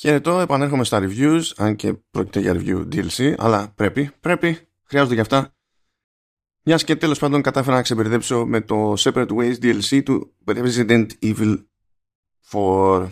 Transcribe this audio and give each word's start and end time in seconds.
Χαιρετώ, 0.00 0.40
επανέρχομαι 0.40 0.84
στα 0.84 0.98
reviews, 1.02 1.42
αν 1.56 1.76
και 1.76 1.94
πρόκειται 2.10 2.40
για 2.40 2.54
review 2.54 2.88
DLC, 2.92 3.34
αλλά 3.38 3.72
πρέπει, 3.74 4.10
πρέπει, 4.20 4.58
χρειάζονται 4.84 5.14
και 5.14 5.20
αυτά. 5.20 5.54
Μιας 6.62 6.84
και 6.84 6.96
τέλος 6.96 7.18
πάντων 7.18 7.42
κατάφερα 7.42 7.76
να 7.76 7.82
ξεμπερδέψω 7.82 8.46
με 8.46 8.60
το 8.60 8.94
Separate 8.98 9.28
Ways 9.28 9.54
DLC 9.62 10.02
του 10.04 10.34
Resident 10.46 11.06
Evil 11.22 11.64
4 12.50 13.08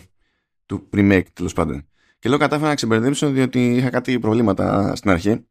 του 0.65 0.89
remake 0.93 1.25
τέλος 1.33 1.53
πάντων. 1.53 1.87
Και 2.19 2.29
λέω 2.29 2.37
κατάφερα 2.37 2.69
να 2.69 2.75
ξεμπερδέψω 2.75 3.29
διότι 3.29 3.75
είχα 3.75 3.89
κάτι 3.89 4.19
προβλήματα 4.19 4.95
στην 4.95 5.09
αρχή. 5.09 5.47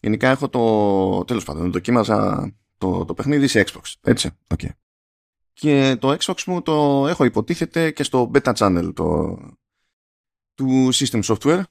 Γενικά 0.00 0.28
έχω 0.28 0.48
το, 0.48 1.24
τέλος 1.24 1.44
πάντων, 1.44 1.72
δοκίμαζα 1.72 2.52
το, 2.78 3.04
το 3.04 3.14
παιχνίδι 3.14 3.46
σε 3.46 3.64
Xbox, 3.66 3.94
έτσι, 4.00 4.30
okay. 4.54 4.70
Και 5.52 5.96
το 6.00 6.16
Xbox 6.20 6.44
μου 6.46 6.62
το 6.62 7.06
έχω 7.08 7.24
υποτίθεται 7.24 7.90
και 7.90 8.02
στο 8.02 8.30
beta 8.34 8.52
channel 8.54 8.90
το, 8.94 9.36
του 10.58 10.88
system 10.92 11.22
software 11.22 11.62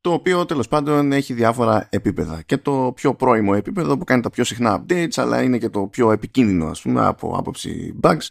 το 0.00 0.12
οποίο 0.12 0.46
τέλος 0.46 0.68
πάντων 0.68 1.12
έχει 1.12 1.32
διάφορα 1.32 1.88
επίπεδα. 1.90 2.42
Και 2.42 2.56
το 2.56 2.92
πιο 2.94 3.14
πρώιμο 3.14 3.52
επίπεδο 3.56 3.98
που 3.98 4.04
κάνει 4.04 4.22
τα 4.22 4.30
πιο 4.30 4.44
συχνά 4.44 4.84
updates 4.84 5.12
αλλά 5.16 5.42
είναι 5.42 5.58
και 5.58 5.68
το 5.68 5.86
πιο 5.86 6.12
επικίνδυνο 6.12 6.66
ας 6.66 6.82
πούμε 6.82 7.06
από 7.06 7.36
άποψη 7.36 7.98
bugs 8.02 8.26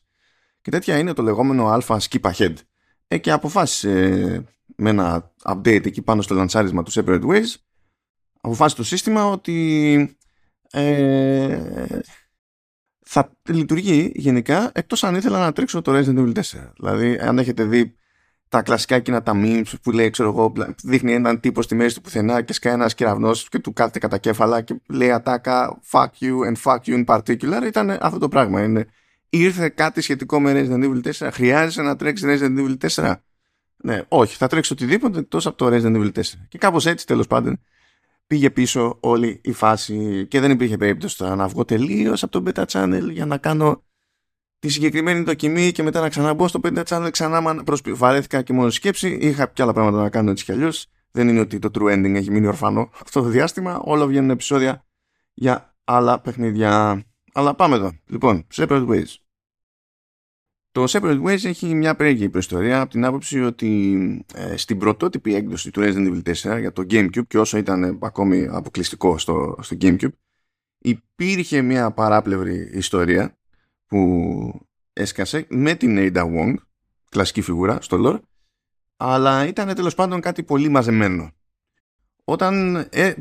και 0.62 0.72
τέτοια 0.72 0.98
είναι 0.98 1.14
το 1.14 1.22
λεγόμενο 1.22 1.78
alpha 1.78 1.98
skip 1.98 2.32
ahead. 2.32 2.54
Ε, 3.08 3.18
και 3.18 3.32
αποφάσισε 3.32 4.44
με 4.76 4.90
ένα 4.90 5.34
update 5.44 5.86
εκεί 5.86 6.02
πάνω 6.02 6.22
στο 6.22 6.36
λανσάρισμα 6.36 6.84
του 6.84 6.92
Separate 6.92 7.26
Ways 7.26 7.56
αποφάσισε 8.42 8.78
το 8.78 8.84
σύστημα 8.84 9.26
ότι 9.26 10.18
ε, 10.72 11.62
θα 13.06 13.32
λειτουργεί 13.50 14.12
γενικά 14.16 14.72
εκτός 14.74 15.04
αν 15.04 15.16
ήθελα 15.16 15.40
να 15.40 15.52
τρέξω 15.52 15.82
το 15.82 15.92
Resident 15.98 16.18
Evil 16.18 16.34
4 16.34 16.42
δηλαδή 16.76 17.18
αν 17.20 17.38
έχετε 17.38 17.64
δει 17.64 17.99
τα 18.50 18.62
κλασικά 18.62 18.96
εκείνα 18.96 19.24
τα 19.24 19.34
memes 19.36 19.74
που 19.82 19.92
λέει, 19.92 20.10
ξέρω 20.10 20.30
εγώ, 20.30 20.54
δείχνει 20.84 21.14
έναν 21.14 21.40
τύπο 21.40 21.62
στη 21.62 21.76
μέση 21.76 21.96
του 21.96 22.02
πουθενά 22.02 22.42
και 22.42 22.54
σκάει 22.54 22.74
ένας 22.74 22.94
κεραυνός 22.94 23.50
και 23.50 23.60
του 23.60 23.74
κάθεται 23.74 24.00
κατά 24.00 24.18
κέφαλα 24.18 24.62
και 24.62 24.82
λέει 24.90 25.12
ατάκα 25.12 25.80
fuck 25.92 26.08
you 26.20 26.34
and 26.48 26.56
fuck 26.64 26.80
you 26.86 27.06
in 27.06 27.06
particular. 27.06 27.64
Ήταν 27.68 27.98
αυτό 28.02 28.20
το 28.20 28.28
πράγμα. 28.28 28.64
Είναι, 28.64 28.88
ήρθε 29.30 29.70
κάτι 29.70 30.02
σχετικό 30.02 30.40
με 30.40 30.52
Resident 30.54 30.84
Evil 30.84 31.12
4. 31.12 31.30
Χρειάζεσαι 31.32 31.82
να 31.82 31.96
τρέξεις 31.96 32.28
Resident 32.30 32.58
Evil 32.60 32.90
4. 32.90 33.14
Ναι, 33.84 34.02
όχι, 34.08 34.36
θα 34.36 34.48
τρέξεις 34.48 34.72
οτιδήποτε 34.72 35.20
εκτός 35.20 35.46
από 35.46 35.58
το 35.58 35.68
Resident 35.68 35.96
Evil 35.96 36.12
4. 36.12 36.22
Και 36.48 36.58
κάπως 36.58 36.86
έτσι 36.86 37.06
τέλος 37.06 37.28
πάντων 37.28 37.60
πήγε 38.28 38.50
πίσω 38.50 38.98
όλη 39.00 39.42
η 39.44 39.52
φάση 39.52 40.26
και 40.30 40.40
δεν 40.40 40.52
υπήρχε 40.52 40.78
περίπτωση 40.78 41.24
να 41.24 41.48
βγω 41.48 41.66
τελείως 41.66 42.24
από 42.24 42.42
το 42.42 42.52
beta 42.52 42.66
channel 42.66 43.10
για 43.12 43.26
να 43.26 43.38
κάνω 43.38 43.84
τη 44.60 44.70
συγκεκριμένη 44.70 45.24
δοκιμή 45.24 45.72
και 45.72 45.84
μετά 45.84 46.02
να 46.02 46.10
ξαναμπω 46.10 46.48
στο 46.48 46.60
5 46.64 46.84
channel 46.84 47.10
ξανά 47.12 47.64
βαρέθηκα 47.86 48.42
και 48.42 48.54
μόνο 48.54 48.70
σκέψη. 48.70 49.18
Είχα 49.22 49.48
και 49.48 49.62
άλλα 49.62 49.74
πράγματα 49.74 50.02
να 50.02 50.10
κάνω 50.10 50.32
έτσι 50.32 50.44
κι 50.44 50.52
αλλιώς. 50.52 50.88
Δεν 51.12 51.28
είναι 51.28 51.40
ότι 51.40 51.60
το 51.60 51.70
true 51.74 51.94
ending 51.94 52.16
έχει 52.16 52.32
μείνει 52.32 52.48
ορφανό 52.48 52.90
αυτό 53.04 53.22
το 53.22 53.28
διάστημα. 53.28 53.80
Όλα 53.84 54.08
βγαίνουν 54.08 54.30
επεισόδια 54.30 54.86
για 55.34 55.76
άλλα 55.84 56.20
παιχνίδια. 56.20 57.04
Αλλά 57.34 57.56
πάμε 57.56 57.76
εδώ. 57.76 57.92
Λοιπόν 58.06 58.48
Separate 58.56 58.88
Ways. 58.88 59.16
Το 60.72 60.84
Separate 60.88 61.22
Ways 61.24 61.46
έχει 61.46 61.76
μια 61.76 61.96
περίεργη 61.96 62.24
υπερστορία 62.24 62.82
από 62.82 62.92
την 62.92 63.06
άποψη 63.06 63.42
ότι 63.44 64.26
ε, 64.34 64.58
στην 64.58 64.78
πρωτότυπη 64.78 65.36
έκδοση 65.36 65.72
του 65.72 65.82
Resident 65.82 66.24
Evil 66.24 66.54
4 66.56 66.60
για 66.60 66.72
το 66.72 66.82
Gamecube 66.90 67.28
και 67.28 67.40
όσο 67.40 67.58
ήταν 67.58 68.00
ακόμη 68.02 68.48
αποκλειστικό 68.52 69.18
στο, 69.18 69.56
στο 69.62 69.76
Gamecube 69.82 70.10
υπήρχε 70.80 71.62
μια 71.62 71.92
παράπλευρη 71.92 72.70
ιστορία 72.74 73.39
που 73.90 74.68
έσκασε 74.94 75.46
με 75.50 75.76
την 75.76 75.98
Ada 76.00 76.24
Wong, 76.24 76.54
κλασική 77.10 77.42
φιγούρα 77.42 77.82
στο 77.82 77.98
lore, 78.06 78.20
αλλά 78.98 79.48
ήταν 79.48 79.76
τέλος 79.76 79.96
πάντων 79.96 80.22
κάτι 80.22 80.44
πολύ 80.44 80.70
μαζεμένο. 80.70 81.32
Όταν 82.24 82.76
ε, 82.76 83.14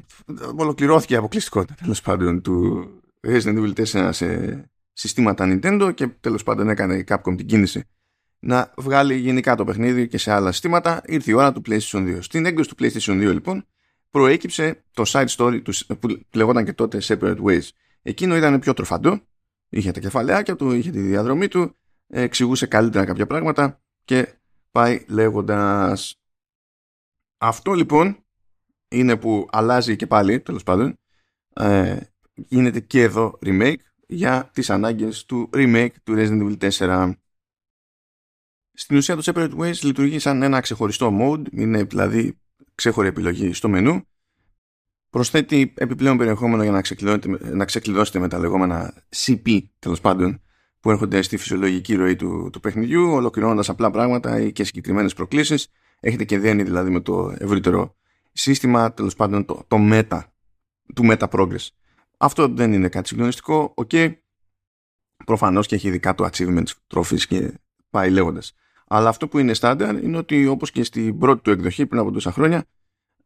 ολοκληρώθηκε 0.56 1.14
η 1.14 1.16
αποκλειστικότητα 1.16 1.74
τέλος 1.74 2.00
πάντων 2.00 2.42
του 2.42 2.88
Resident 3.26 3.58
Evil 3.58 3.72
4 3.86 4.08
σε 4.12 4.70
συστήματα 4.92 5.44
Nintendo 5.48 5.92
και 5.94 6.06
τέλος 6.06 6.42
πάντων 6.42 6.68
έκανε 6.68 6.94
η 6.94 7.04
Capcom 7.08 7.36
την 7.36 7.46
κίνηση 7.46 7.84
να 8.38 8.72
βγάλει 8.76 9.16
γενικά 9.16 9.54
το 9.54 9.64
παιχνίδι 9.64 10.08
και 10.08 10.18
σε 10.18 10.32
άλλα 10.32 10.52
συστήματα, 10.52 11.02
ήρθε 11.06 11.30
η 11.30 11.34
ώρα 11.34 11.52
του 11.52 11.62
PlayStation 11.66 12.16
2. 12.16 12.18
Στην 12.20 12.46
έκδοση 12.46 12.68
του 12.68 12.76
PlayStation 12.78 13.12
2 13.12 13.32
λοιπόν 13.32 13.66
προέκυψε 14.10 14.84
το 14.92 15.02
side 15.06 15.26
story 15.36 15.62
του, 15.62 15.96
που 15.98 16.20
λεγόταν 16.32 16.64
και 16.64 16.72
τότε 16.72 16.98
Separate 17.02 17.42
Ways. 17.42 17.68
Εκείνο 18.02 18.36
ήταν 18.36 18.58
πιο 18.58 18.74
τροφαντό 18.74 19.20
είχε 19.68 19.90
τα 19.90 20.00
κεφαλαίακια 20.00 20.56
του, 20.56 20.72
είχε 20.72 20.90
τη 20.90 21.00
διαδρομή 21.00 21.48
του, 21.48 21.76
εξηγούσε 22.06 22.66
καλύτερα 22.66 23.04
κάποια 23.04 23.26
πράγματα 23.26 23.80
και 24.04 24.34
πάει 24.70 25.04
λέγοντας. 25.08 26.20
Αυτό 27.38 27.72
λοιπόν 27.72 28.24
είναι 28.88 29.16
που 29.16 29.48
αλλάζει 29.50 29.96
και 29.96 30.06
πάλι 30.06 30.40
τέλος 30.40 30.62
πάντων 30.62 30.98
ε, 31.54 31.96
γίνεται 32.34 32.80
και 32.80 33.02
εδώ 33.02 33.38
remake 33.42 33.76
για 34.06 34.50
τις 34.52 34.70
ανάγκες 34.70 35.24
του 35.24 35.50
remake 35.52 35.92
του 36.04 36.14
Resident 36.16 36.58
Evil 36.58 36.70
4 36.70 37.12
στην 38.72 38.96
ουσία 38.96 39.16
το 39.16 39.22
Separate 39.24 39.58
Ways 39.58 39.80
λειτουργεί 39.82 40.18
σαν 40.18 40.42
ένα 40.42 40.60
ξεχωριστό 40.60 41.18
mode 41.20 41.52
είναι 41.52 41.82
δηλαδή 41.82 42.40
ξέχωρη 42.74 43.08
επιλογή 43.08 43.52
στο 43.52 43.68
μενού 43.68 44.02
προσθέτει 45.10 45.72
επιπλέον 45.76 46.16
περιεχόμενο 46.16 46.62
για 46.62 46.72
να 46.72 46.80
ξεκλειδώσετε, 46.80 47.54
να 47.54 47.64
ξεκλειδώσετε 47.64 48.18
με 48.18 48.28
τα 48.28 48.38
λεγόμενα 48.38 48.94
CP 49.16 49.62
τέλος 49.78 50.00
πάντων 50.00 50.40
που 50.80 50.90
έρχονται 50.90 51.22
στη 51.22 51.36
φυσιολογική 51.36 51.94
ροή 51.94 52.16
του, 52.16 52.50
του 52.52 52.60
παιχνιδιού 52.60 53.10
ολοκληρώνοντας 53.10 53.68
απλά 53.68 53.90
πράγματα 53.90 54.40
ή 54.40 54.52
και 54.52 54.64
συγκεκριμένες 54.64 55.14
προκλήσεις. 55.14 55.68
Έρχεται 56.00 56.24
και 56.24 56.38
δένει 56.38 56.62
δηλαδή 56.62 56.90
με 56.90 57.00
το 57.00 57.34
ευρύτερο 57.38 57.96
σύστημα 58.32 58.92
τέλος 58.92 59.14
πάντων 59.14 59.44
το, 59.44 59.64
το 59.68 59.76
meta 59.80 60.20
του 60.94 61.08
meta 61.10 61.28
progress. 61.28 61.68
Αυτό 62.18 62.48
δεν 62.48 62.72
είναι 62.72 62.88
κάτι 62.88 63.08
συγκλονιστικό. 63.08 63.72
OK. 63.74 63.88
Okay. 63.92 64.12
Προφανώς 65.24 65.66
και 65.66 65.74
έχει 65.74 65.88
ειδικά 65.88 66.14
το 66.14 66.28
achievements, 66.32 66.72
trophies 66.94 67.20
και 67.28 67.52
πάει 67.90 68.10
λέγοντας. 68.10 68.54
Αλλά 68.86 69.08
αυτό 69.08 69.28
που 69.28 69.38
είναι 69.38 69.54
στάνταρ 69.54 70.02
είναι 70.02 70.16
ότι 70.16 70.46
όπως 70.46 70.70
και 70.70 70.82
στην 70.82 71.18
πρώτη 71.18 71.42
του 71.42 71.50
εκδοχή 71.50 71.86
πριν 71.86 72.00
από 72.00 72.10
τόσα 72.10 72.32
χρόνια 72.32 72.58
ε, 72.58 72.64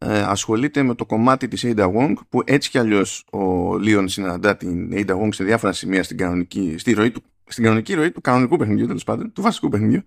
ασχολείται 0.05 0.83
με 0.83 0.95
το 0.95 1.07
κομμάτι 1.07 1.49
της 1.49 1.65
Ada 1.67 1.93
Wong 1.95 2.15
που 2.29 2.43
έτσι 2.45 2.71
κι 2.71 2.79
αλλιώς 2.79 3.25
ο 3.31 3.77
Λίον 3.79 4.09
συναντά 4.09 4.57
την 4.57 4.91
Ada 4.93 5.21
Wong 5.21 5.29
σε 5.31 5.45
διάφορα 5.45 5.73
σημεία 5.73 6.03
στην 6.03 6.17
κανονική, 6.17 6.75
στη 6.79 6.93
ροή 6.93 7.11
του, 7.11 7.23
στην 7.45 7.65
κανονική 7.65 7.95
ροή 7.95 8.11
του 8.11 8.21
κανονικού 8.21 8.57
παιχνιδιού 8.57 8.87
τέλος 8.87 9.05
πάντων, 9.05 9.33
του 9.33 9.43
βασικού 9.43 9.69
παιχνιδιού. 9.69 10.03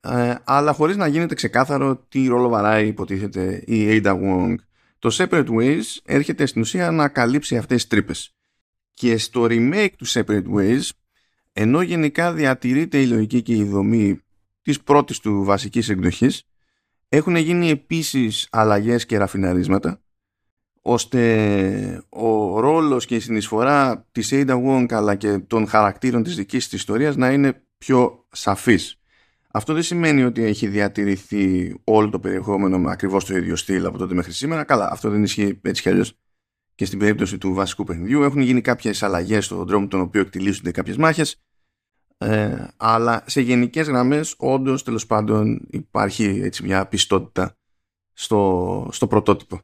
Ε, 0.00 0.34
αλλά 0.44 0.72
χωρίς 0.72 0.96
να 0.96 1.06
γίνεται 1.06 1.34
ξεκάθαρο 1.34 1.96
τι 1.96 2.26
ρόλο 2.26 2.48
βαράει 2.48 2.86
υποτίθεται 2.86 3.62
η 3.66 4.00
Ada 4.04 4.12
Wong 4.12 4.54
το 5.02 5.10
Separate 5.12 5.48
Ways 5.48 5.82
έρχεται 6.04 6.46
στην 6.46 6.60
ουσία 6.60 6.90
να 6.90 7.08
καλύψει 7.08 7.56
αυτές 7.56 7.76
τις 7.76 7.86
τρύπες. 7.86 8.34
Και 8.94 9.18
στο 9.18 9.46
remake 9.50 9.90
του 9.96 10.06
Separate 10.06 10.44
Ways 10.56 10.88
ενώ 11.52 11.82
γενικά 11.82 12.32
διατηρείται 12.32 13.00
η 13.00 13.06
λογική 13.06 13.42
και 13.42 13.54
η 13.54 13.64
δομή 13.64 14.20
της 14.62 14.80
πρώτης 14.80 15.18
του 15.18 15.44
βασικής 15.44 15.88
εκδοχής 15.88 16.44
έχουν 17.14 17.36
γίνει 17.36 17.70
επίσης 17.70 18.48
αλλαγές 18.50 19.06
και 19.06 19.18
ραφιναρίσματα 19.18 20.02
ώστε 20.82 22.04
ο 22.08 22.60
ρόλος 22.60 23.06
και 23.06 23.14
η 23.14 23.20
συνεισφορά 23.20 24.06
της 24.12 24.30
Ada 24.32 24.62
Wong 24.66 24.86
αλλά 24.90 25.14
και 25.14 25.38
των 25.38 25.66
χαρακτήρων 25.66 26.22
της 26.22 26.36
δικής 26.36 26.68
της 26.68 26.78
ιστορίας 26.78 27.16
να 27.16 27.30
είναι 27.30 27.64
πιο 27.78 28.26
σαφής. 28.32 29.00
Αυτό 29.50 29.72
δεν 29.72 29.82
σημαίνει 29.82 30.24
ότι 30.24 30.42
έχει 30.42 30.66
διατηρηθεί 30.68 31.74
όλο 31.84 32.08
το 32.08 32.20
περιεχόμενο 32.20 32.78
με 32.78 32.90
ακριβώς 32.90 33.24
το 33.24 33.36
ίδιο 33.36 33.56
στυλ 33.56 33.86
από 33.86 33.98
τότε 33.98 34.14
μέχρι 34.14 34.32
σήμερα. 34.32 34.64
Καλά, 34.64 34.88
αυτό 34.92 35.10
δεν 35.10 35.22
ισχύει 35.22 35.60
έτσι 35.62 35.82
κι 35.82 35.88
αλλιώς 35.88 36.18
και 36.74 36.84
στην 36.84 36.98
περίπτωση 36.98 37.38
του 37.38 37.54
βασικού 37.54 37.84
παιχνιδιού. 37.84 38.22
Έχουν 38.22 38.40
γίνει 38.40 38.60
κάποιες 38.60 39.02
αλλαγές 39.02 39.44
στον 39.44 39.66
τρόπο 39.66 39.82
με 39.82 39.88
τον 39.88 40.00
οποίο 40.00 40.20
εκτιλήσονται 40.20 40.70
κάποιες 40.70 40.96
μάχες 40.96 41.42
ε, 42.22 42.68
αλλά 42.76 43.24
σε 43.26 43.40
γενικές 43.40 43.88
γραμμές 43.88 44.34
όντως 44.38 44.82
τέλος 44.82 45.06
πάντων 45.06 45.66
υπάρχει 45.70 46.40
έτσι 46.42 46.62
μια 46.62 46.86
πιστότητα 46.86 47.56
στο, 48.12 48.88
στο 48.92 49.06
πρωτότυπο. 49.06 49.60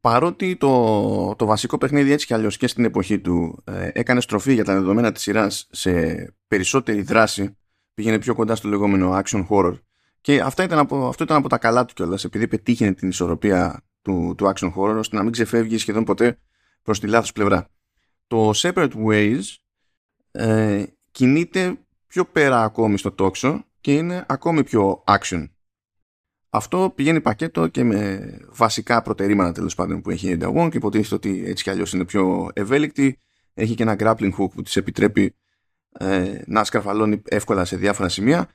Παρότι 0.00 0.56
το, 0.56 1.34
το 1.36 1.46
βασικό 1.46 1.78
παιχνίδι 1.78 2.12
έτσι 2.12 2.26
κι 2.26 2.34
αλλιώς 2.34 2.56
και 2.56 2.66
στην 2.66 2.84
εποχή 2.84 3.20
του 3.20 3.62
ε, 3.64 3.90
έκανε 3.92 4.20
στροφή 4.20 4.52
για 4.52 4.64
τα 4.64 4.72
δεδομένα 4.74 5.12
της 5.12 5.22
σειράς 5.22 5.66
σε 5.70 6.14
περισσότερη 6.48 7.02
δράση 7.02 7.56
πήγαινε 7.94 8.18
πιο 8.18 8.34
κοντά 8.34 8.54
στο 8.54 8.68
λεγόμενο 8.68 9.20
action 9.24 9.46
horror 9.48 9.78
και 10.20 10.40
αυτά 10.40 10.62
ήταν 10.62 10.78
από, 10.78 11.08
αυτό 11.08 11.24
ήταν 11.24 11.36
από 11.36 11.48
τα 11.48 11.58
καλά 11.58 11.84
του 11.84 11.94
κιόλας 11.94 12.24
επειδή 12.24 12.48
πετύχαινε 12.48 12.92
την 12.92 13.08
ισορροπία 13.08 13.84
του, 14.02 14.34
του 14.36 14.52
action 14.54 14.72
horror 14.76 14.96
ώστε 14.98 15.16
να 15.16 15.22
μην 15.22 15.32
ξεφεύγει 15.32 15.78
σχεδόν 15.78 16.04
ποτέ 16.04 16.38
προς 16.82 17.00
τη 17.00 17.06
λάθος 17.06 17.32
πλευρά. 17.32 17.68
Το 18.26 18.50
Separate 18.54 18.92
Ways 19.06 19.40
ε, 20.38 20.84
κινείται 21.10 21.78
πιο 22.06 22.24
πέρα 22.24 22.62
ακόμη 22.62 22.98
στο 22.98 23.12
τόξο 23.12 23.64
και 23.80 23.94
είναι 23.94 24.24
ακόμη 24.28 24.64
πιο 24.64 25.04
action. 25.06 25.48
Αυτό 26.50 26.92
πηγαίνει 26.94 27.20
πακέτο 27.20 27.66
και 27.66 27.84
με 27.84 28.30
βασικά 28.48 29.02
προτερήματα 29.02 29.52
τέλος 29.52 29.74
πάντων 29.74 30.00
που 30.00 30.10
έχει 30.10 30.30
η 30.30 30.38
Enda 30.40 30.68
και 30.70 30.76
υποτίθεται 30.76 31.14
ότι 31.14 31.44
έτσι 31.46 31.64
κι 31.64 31.70
αλλιώς 31.70 31.92
είναι 31.92 32.04
πιο 32.04 32.50
ευέλικτη. 32.52 33.18
Έχει 33.54 33.74
και 33.74 33.82
ένα 33.82 33.96
grappling 33.98 34.32
hook 34.38 34.50
που 34.54 34.62
της 34.62 34.76
επιτρέπει 34.76 35.34
ε, 35.98 36.40
να 36.46 36.64
σκαρφαλώνει 36.64 37.22
εύκολα 37.24 37.64
σε 37.64 37.76
διάφορα 37.76 38.08
σημεία 38.08 38.48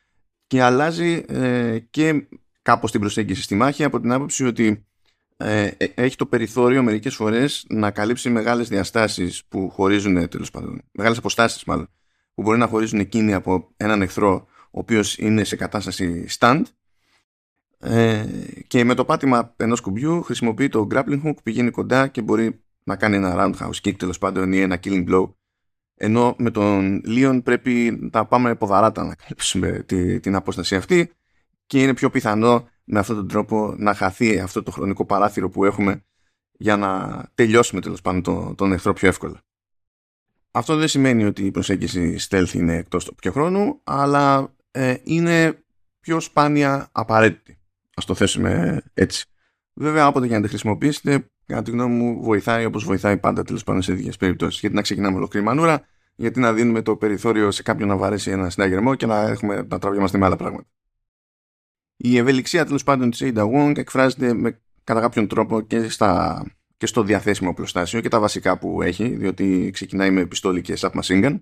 και 0.47 0.62
αλλάζει 0.62 1.24
ε, 1.27 1.80
και 1.80 2.27
κάπως 2.62 2.91
την 2.91 3.00
προσέγγιση 3.00 3.41
στη 3.41 3.56
μάχη 3.56 3.83
από 3.83 4.00
την 4.00 4.12
άποψη 4.12 4.45
ότι 4.45 4.85
ε, 5.38 5.71
ε, 5.77 5.88
έχει 5.95 6.15
το 6.15 6.25
περιθώριο 6.25 6.83
μερικές 6.83 7.15
φορές 7.15 7.65
να 7.69 7.91
καλύψει 7.91 8.30
μεγάλες 8.30 8.68
διαστάσεις 8.68 9.45
που 9.45 9.69
χωρίζουν 9.69 10.30
τέλος 10.30 10.51
πάντων, 10.51 10.81
μεγάλες 10.91 11.18
αποστάσεις 11.18 11.63
μάλλον 11.63 11.89
που 12.33 12.41
μπορεί 12.41 12.57
να 12.57 12.68
χωρίζουν 12.68 13.00
εκείνη 13.00 13.33
από 13.33 13.74
έναν 13.77 14.01
εχθρό 14.01 14.47
ο 14.65 14.80
οποίος 14.80 15.18
είναι 15.18 15.44
σε 15.44 15.56
κατάσταση 15.56 16.27
stand 16.39 16.62
ε, 17.80 18.25
και 18.68 18.83
με 18.83 18.94
το 18.94 19.06
πάτημα 19.06 19.53
ενός 19.57 19.81
κουμπιού 19.81 20.21
χρησιμοποιεί 20.21 20.69
το 20.69 20.88
grappling 20.91 21.21
hook 21.25 21.35
πηγαίνει 21.44 21.69
κοντά 21.69 22.07
και 22.07 22.21
μπορεί 22.21 22.63
να 22.83 22.95
κάνει 22.95 23.15
ένα 23.15 23.35
roundhouse 23.38 23.88
kick 23.88 23.95
τέλος 23.97 24.18
πάντων 24.18 24.51
ή 24.51 24.59
ένα 24.59 24.80
killing 24.83 25.09
blow. 25.09 25.33
Ενώ 25.95 26.35
με 26.38 26.51
τον 26.51 27.01
Λίον 27.06 27.41
πρέπει 27.41 28.09
να 28.12 28.25
πάμε 28.25 28.56
ποδαράτα 28.56 29.03
να 29.03 29.15
καλύψουμε 29.15 29.85
την 30.21 30.35
απόσταση 30.35 30.75
αυτή 30.75 31.12
και 31.65 31.81
είναι 31.81 31.94
πιο 31.94 32.09
πιθανό 32.09 32.68
με 32.83 33.00
αυτόν 33.00 33.15
τον 33.15 33.27
τρόπο 33.27 33.75
να 33.77 33.94
χαθεί 33.94 34.39
αυτό 34.39 34.63
το 34.63 34.71
χρονικό 34.71 35.06
παράθυρο 35.06 35.50
που 35.50 35.65
έχουμε 35.65 36.03
για 36.51 36.77
να 36.77 37.24
τελειώσουμε 37.35 37.81
τέλος 37.81 38.01
πάντων 38.01 38.21
τον, 38.21 38.56
τον 38.56 38.71
εχθρό 38.71 38.94
πιο 38.94 39.07
εύκολα. 39.07 39.41
Αυτό 40.51 40.75
δεν 40.75 40.88
σημαίνει 40.88 41.24
ότι 41.24 41.45
η 41.45 41.51
προσέγγιση 41.51 42.18
stealth 42.30 42.53
είναι 42.53 42.75
εκτός 42.75 43.06
του 43.06 43.15
πιο 43.15 43.31
χρόνου, 43.31 43.80
αλλά 43.83 44.53
ε, 44.71 44.95
είναι 45.03 45.63
πιο 46.00 46.19
σπάνια 46.19 46.89
απαραίτητη. 46.91 47.57
Ας 47.95 48.06
το 48.06 48.13
θέσουμε 48.13 48.81
έτσι. 48.94 49.25
Βέβαια, 49.74 50.07
όποτε 50.07 50.25
για 50.25 50.35
να 50.35 50.44
τη 50.44 50.50
χρησιμοποιήσετε, 50.50 51.30
κατά 51.45 51.62
τη 51.62 51.71
γνώμη 51.71 51.95
μου, 51.95 52.24
βοηθάει 52.24 52.65
όπως 52.65 52.83
βοηθάει 52.83 53.18
πάντα 53.18 53.44
τέλος 53.44 53.63
πάντων 53.63 53.81
σε 53.81 53.95
τέτοιε 53.95 54.12
περιπτώσεις. 54.19 54.59
Γιατί 54.59 54.75
να 54.75 54.81
ξεκινάμε 54.81 55.18
ολοκληρή 55.18 55.45
μανούρα, 55.45 55.85
γιατί 56.15 56.39
να 56.39 56.53
δίνουμε 56.53 56.81
το 56.81 56.95
περιθώριο 56.95 57.51
σε 57.51 57.63
κάποιον 57.63 57.88
να 57.88 57.97
βαρέσει 57.97 58.31
ένα 58.31 58.50
συναγερμό 58.50 58.95
και 58.95 59.06
να, 59.06 59.21
έχουμε, 59.21 59.65
να 59.69 59.80
τραβιόμαστε 59.80 60.18
με 60.18 60.25
άλλα 60.25 60.35
πράγματα. 60.35 60.68
Η 61.98 62.18
ευελιξία 62.18 62.66
τέλος 62.66 62.84
πάντων 62.84 63.10
της 63.10 63.22
Ada 63.24 63.51
Wong 63.51 63.78
εκφράζεται 63.78 64.34
με, 64.34 64.62
κατά 64.84 65.00
κάποιον 65.00 65.28
τρόπο 65.28 65.62
και, 65.62 65.90
στα, 65.90 66.44
και 66.78 66.86
στο 66.86 67.04
διαθέσιμο 67.04 67.54
πλωστάσιο 67.54 68.01
και 68.01 68.10
τα 68.10 68.19
βασικά 68.19 68.57
που 68.57 68.81
έχει, 68.81 69.07
διότι 69.07 69.69
ξεκινάει 69.74 70.12
με 70.12 70.25
πιστόλι 70.25 70.62
και 70.62 70.78
submachine 70.78 71.25
gun, 71.25 71.40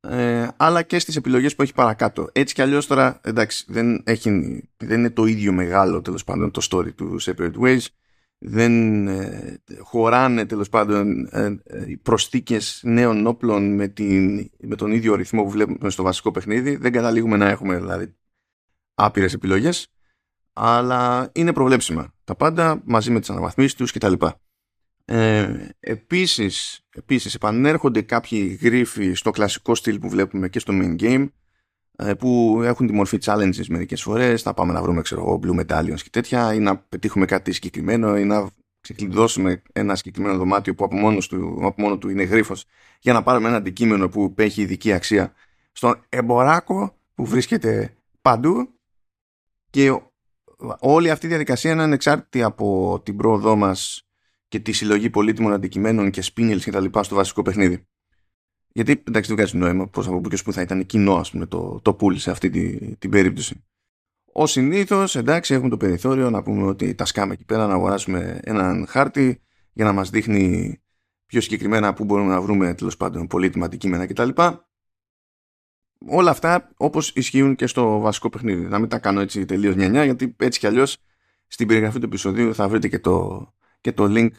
ε, 0.00 0.48
αλλά 0.56 0.82
και 0.82 0.98
στις 0.98 1.16
επιλογές 1.16 1.54
που 1.54 1.62
έχει 1.62 1.74
παρακάτω. 1.74 2.28
Έτσι 2.32 2.54
κι 2.54 2.62
αλλιώς 2.62 2.86
τώρα, 2.86 3.20
εντάξει, 3.24 3.64
δεν, 3.68 4.02
έχει, 4.06 4.30
δεν 4.76 4.98
είναι 4.98 5.10
το 5.10 5.24
ίδιο 5.24 5.52
μεγάλο 5.52 6.02
τέλος 6.02 6.24
πάντων 6.24 6.50
το 6.50 6.66
story 6.70 6.94
του 6.94 7.16
Separate 7.20 7.56
Ways, 7.60 7.86
δεν 8.38 9.06
ε, 9.08 9.60
χωράνε 9.78 10.46
τέλος 10.46 10.68
πάντων 10.68 11.28
ε, 11.30 11.60
ε, 11.64 11.90
οι 11.90 11.96
προσθήκες 11.96 12.80
νέων 12.84 13.26
όπλων 13.26 13.74
με, 13.74 13.88
την, 13.88 14.50
με 14.58 14.76
τον 14.76 14.92
ίδιο 14.92 15.14
ρυθμό 15.14 15.42
που 15.42 15.50
βλέπουμε 15.50 15.90
στο 15.90 16.02
βασικό 16.02 16.30
παιχνίδι. 16.30 16.76
Δεν 16.76 16.92
καταλήγουμε 16.92 17.36
να 17.36 17.48
έχουμε 17.48 17.76
δηλαδή 17.76 18.14
άπειρες 18.96 19.32
επιλογές, 19.32 19.88
αλλά 20.52 21.30
είναι 21.34 21.52
προβλέψιμα 21.52 22.14
τα 22.24 22.34
πάντα 22.34 22.82
μαζί 22.84 23.10
με 23.10 23.20
τις 23.20 23.30
αναβαθμίσεις 23.30 23.74
τους 23.74 23.92
κτλ. 23.92 24.12
Ε, 25.04 25.54
επίσης, 25.80 26.80
επίσης 26.94 27.34
επανέρχονται 27.34 28.02
κάποιοι 28.02 28.58
γρίφοι 28.62 29.14
στο 29.14 29.30
κλασικό 29.30 29.74
στυλ 29.74 29.98
που 29.98 30.08
βλέπουμε 30.08 30.48
και 30.48 30.58
στο 30.58 30.72
main 30.76 31.00
game 31.00 31.28
ε, 31.96 32.14
που 32.14 32.60
έχουν 32.64 32.86
τη 32.86 32.92
μορφή 32.92 33.18
challenges 33.24 33.66
μερικές 33.68 34.02
φορές 34.02 34.42
θα 34.42 34.54
πάμε 34.54 34.72
να 34.72 34.82
βρούμε 34.82 35.02
ξέρω 35.02 35.20
εγώ 35.20 35.40
blue 35.42 35.60
medallions 35.60 36.00
και 36.00 36.10
τέτοια 36.10 36.54
ή 36.54 36.58
να 36.58 36.76
πετύχουμε 36.76 37.24
κάτι 37.24 37.52
συγκεκριμένο 37.52 38.18
ή 38.18 38.24
να 38.24 38.50
ξεκλειδώσουμε 38.80 39.62
ένα 39.72 39.94
συγκεκριμένο 39.94 40.36
δωμάτιο 40.36 40.74
που 40.74 40.84
από 40.84 40.96
μόνος 40.96 41.28
του, 41.28 41.58
από 41.62 41.82
μόνο 41.82 41.98
του 41.98 42.08
είναι 42.08 42.22
γρίφος 42.22 42.64
για 43.00 43.12
να 43.12 43.22
πάρουμε 43.22 43.48
ένα 43.48 43.56
αντικείμενο 43.56 44.08
που 44.08 44.34
έχει 44.36 44.62
ειδική 44.62 44.92
αξία 44.92 45.32
στον 45.72 46.04
εμποράκο 46.08 46.96
που 47.14 47.26
βρίσκεται 47.26 47.96
παντού 48.22 48.75
και 49.70 50.00
όλη 50.80 51.10
αυτή 51.10 51.26
η 51.26 51.28
διαδικασία 51.28 51.72
είναι 51.72 51.82
ανεξάρτητη 51.82 52.42
από 52.42 53.00
την 53.04 53.16
πρόοδό 53.16 53.56
μας 53.56 54.08
και 54.48 54.60
τη 54.60 54.72
συλλογή 54.72 55.10
πολύτιμων 55.10 55.52
αντικειμένων 55.52 56.10
και 56.10 56.22
σπίνιλ 56.22 56.62
και 56.62 56.70
τα 56.70 56.80
λοιπά 56.80 57.02
στο 57.02 57.14
βασικό 57.14 57.42
παιχνίδι. 57.42 57.86
Γιατί 58.72 58.92
εντάξει 58.92 59.34
δεν 59.34 59.36
βγάζει 59.36 59.56
νόημα 59.56 59.88
πώς 59.88 60.06
από 60.06 60.20
πού 60.20 60.28
και 60.28 60.38
που 60.44 60.52
θα 60.52 60.60
ήταν 60.60 60.86
κοινό 60.86 61.16
ας 61.16 61.30
πούμε, 61.30 61.46
το, 61.46 61.80
το 61.82 61.96
pool 62.00 62.18
σε 62.18 62.30
αυτή 62.30 62.50
τη, 62.50 62.96
την 62.96 63.10
περίπτωση. 63.10 63.64
Ω 64.32 64.46
συνήθως, 64.46 65.16
εντάξει, 65.16 65.54
έχουμε 65.54 65.68
το 65.68 65.76
περιθώριο 65.76 66.30
να 66.30 66.42
πούμε 66.42 66.66
ότι 66.66 66.94
τα 66.94 67.04
σκάμε 67.04 67.32
εκεί 67.32 67.44
πέρα 67.44 67.66
να 67.66 67.74
αγοράσουμε 67.74 68.40
έναν 68.42 68.86
χάρτη 68.86 69.42
για 69.72 69.84
να 69.84 69.92
μας 69.92 70.10
δείχνει 70.10 70.76
πιο 71.26 71.40
συγκεκριμένα 71.40 71.94
πού 71.94 72.04
μπορούμε 72.04 72.32
να 72.32 72.40
βρούμε 72.40 72.74
τέλος 72.74 72.96
πάντων 72.96 73.26
πολύτιμα 73.26 73.64
αντικείμενα 73.64 74.06
κτλ 74.06 74.28
όλα 76.08 76.30
αυτά 76.30 76.70
όπως 76.76 77.10
ισχύουν 77.14 77.54
και 77.54 77.66
στο 77.66 77.98
βασικό 77.98 78.30
παιχνίδι. 78.30 78.64
Να 78.68 78.78
μην 78.78 78.88
τα 78.88 78.98
κάνω 78.98 79.20
έτσι 79.20 79.44
τελείως 79.44 79.74
νιανιά 79.76 80.04
γιατί 80.04 80.34
έτσι 80.38 80.58
κι 80.58 80.66
αλλιώς 80.66 80.96
στην 81.46 81.66
περιγραφή 81.66 81.98
του 81.98 82.06
επεισοδίου 82.06 82.54
θα 82.54 82.68
βρείτε 82.68 82.88
και 82.88 82.98
το, 82.98 83.46
και 83.80 83.92
το 83.92 84.04
link 84.08 84.30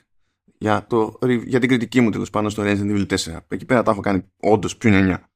για, 0.58 0.86
το, 0.86 1.18
για 1.46 1.60
την 1.60 1.70
κριτική 1.70 2.02
μου 2.02 2.10
τέλος 2.10 2.30
πάνω 2.30 2.50
στο 2.50 2.64
Resident 2.66 3.08
Evil 3.08 3.08
4. 3.08 3.38
Εκεί 3.48 3.66
πέρα 3.66 3.84
τα 3.84 3.92
έχω 3.92 4.02
κάνει 4.02 4.24
όντως 4.40 4.78
πιο 4.78 4.90
νιανιά. 4.90 5.30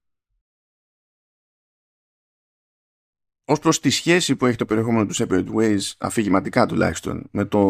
Ως 3.45 3.59
προς 3.59 3.79
τη 3.79 3.89
σχέση 3.89 4.35
που 4.35 4.45
έχει 4.45 4.57
το 4.57 4.65
περιεχόμενο 4.65 5.05
του 5.05 5.15
Separate 5.15 5.53
Ways 5.53 5.91
αφηγηματικά 5.97 6.65
τουλάχιστον 6.65 7.27
με 7.31 7.45
το 7.45 7.61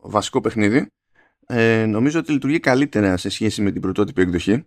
βασικό 0.00 0.40
παιχνίδι 0.40 0.86
ε, 1.46 1.86
νομίζω 1.86 2.18
ότι 2.18 2.32
λειτουργεί 2.32 2.60
καλύτερα 2.60 3.16
σε 3.16 3.28
σχέση 3.28 3.62
με 3.62 3.72
την 3.72 3.80
πρωτότυπη 3.80 4.20
εκδοχή 4.20 4.66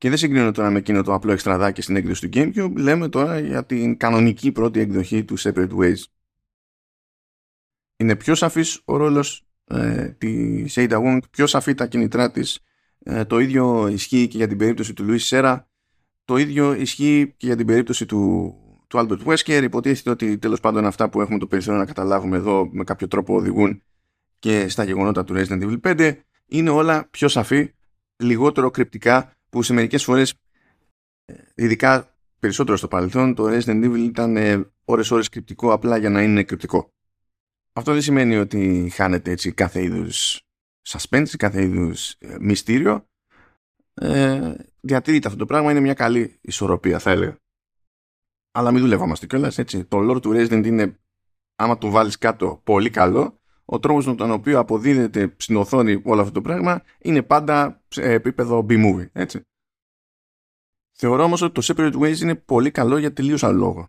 και 0.00 0.08
δεν 0.08 0.18
συγκρίνω 0.18 0.50
τώρα 0.50 0.70
με 0.70 0.78
εκείνο 0.78 1.02
το 1.02 1.14
απλό 1.14 1.32
εξτραδάκι 1.32 1.82
στην 1.82 1.96
έκδοση 1.96 2.28
του 2.28 2.38
GameCube, 2.38 2.72
λέμε 2.76 3.08
τώρα 3.08 3.38
για 3.38 3.64
την 3.66 3.96
κανονική 3.96 4.52
πρώτη 4.52 4.80
εκδοχή 4.80 5.24
του 5.24 5.38
Separate 5.38 5.70
Ways. 5.70 6.02
Είναι 7.96 8.16
πιο 8.16 8.34
σαφής 8.34 8.80
ο 8.84 8.96
ρόλος 8.96 9.46
ε, 9.64 10.08
της 10.08 10.74
Ada 10.76 11.02
Wong, 11.02 11.18
πιο 11.30 11.46
σαφή 11.46 11.74
τα 11.74 11.86
κινητρά 11.86 12.30
της. 12.30 12.60
Ε, 12.98 13.24
το 13.24 13.38
ίδιο 13.38 13.88
ισχύει 13.88 14.28
και 14.28 14.36
για 14.36 14.48
την 14.48 14.58
περίπτωση 14.58 14.92
του 14.92 15.06
Louis 15.08 15.18
Σέρα. 15.20 15.68
Το 16.24 16.36
ίδιο 16.36 16.74
ισχύει 16.74 17.34
και 17.36 17.46
για 17.46 17.56
την 17.56 17.66
περίπτωση 17.66 18.06
του, 18.06 18.54
του 18.86 18.98
Albert 18.98 19.24
Wesker. 19.24 19.62
Υποτίθεται 19.62 20.10
ότι 20.10 20.38
τέλος 20.38 20.60
πάντων 20.60 20.86
αυτά 20.86 21.08
που 21.08 21.20
έχουμε 21.20 21.38
το 21.38 21.46
περιθώριο 21.46 21.80
να 21.80 21.86
καταλάβουμε 21.86 22.36
εδώ 22.36 22.68
με 22.72 22.84
κάποιο 22.84 23.08
τρόπο 23.08 23.34
οδηγούν 23.34 23.82
και 24.38 24.68
στα 24.68 24.84
γεγονότα 24.84 25.24
του 25.24 25.34
Resident 25.36 25.62
Evil 25.62 25.80
5. 25.80 26.16
Είναι 26.46 26.70
όλα 26.70 27.08
πιο 27.10 27.28
σαφή, 27.28 27.74
λιγότερο 28.16 28.70
κρυπτικά 28.70 29.34
που 29.50 29.62
σε 29.62 29.72
μερικές 29.72 30.04
φορές 30.04 30.34
ε, 31.24 31.34
ειδικά 31.54 32.14
περισσότερο 32.38 32.76
στο 32.76 32.88
παρελθόν 32.88 33.34
το 33.34 33.44
Resident 33.46 33.84
Evil 33.84 33.98
ήταν 33.98 34.36
ε, 34.36 34.70
ώρες 34.84 35.10
ώρες 35.10 35.28
κρυπτικό 35.28 35.72
απλά 35.72 35.96
για 35.96 36.10
να 36.10 36.22
είναι 36.22 36.42
κρυπτικό. 36.42 36.90
Αυτό 37.72 37.92
δεν 37.92 38.02
σημαίνει 38.02 38.36
ότι 38.36 38.90
χάνεται 38.92 39.30
έτσι 39.30 39.52
κάθε 39.52 39.82
είδους 39.82 40.40
suspense, 40.88 41.36
κάθε 41.36 41.62
είδους 41.62 42.10
ε, 42.18 42.36
μυστήριο. 42.40 43.08
Ε, 43.94 44.54
διατηρείται 44.80 45.26
αυτό 45.26 45.38
το 45.38 45.46
πράγμα, 45.46 45.70
είναι 45.70 45.80
μια 45.80 45.94
καλή 45.94 46.38
ισορροπία 46.40 46.98
θα 46.98 47.10
έλεγα. 47.10 47.36
Αλλά 48.52 48.70
μην 48.70 48.80
δουλεύαμαστε 48.80 49.26
κιόλας 49.26 49.58
έτσι. 49.58 49.84
Το 49.84 49.98
lore 49.98 50.22
του 50.22 50.30
Resident 50.34 50.66
είναι, 50.66 50.98
άμα 51.56 51.78
το 51.78 51.90
βάλεις 51.90 52.18
κάτω, 52.18 52.60
πολύ 52.64 52.90
καλό. 52.90 53.39
Ο 53.72 53.78
τρόπος 53.78 54.06
με 54.06 54.14
τον 54.14 54.30
οποίο 54.30 54.58
αποδίδεται 54.58 55.34
στην 55.36 55.56
οθόνη 55.56 56.00
όλο 56.04 56.20
αυτό 56.20 56.32
το 56.32 56.40
πράγμα 56.40 56.82
είναι 56.98 57.22
πάντα 57.22 57.82
σε 57.88 58.02
επίπεδο 58.02 58.66
B-movie, 58.68 59.06
έτσι. 59.12 59.40
Θεωρώ 60.92 61.22
όμως 61.22 61.42
ότι 61.42 61.52
το 61.52 61.74
Separate 61.74 62.00
Ways 62.00 62.20
είναι 62.20 62.34
πολύ 62.34 62.70
καλό 62.70 62.98
για 62.98 63.12
τελείως 63.12 63.42
άλλο 63.42 63.58
λόγο. 63.58 63.88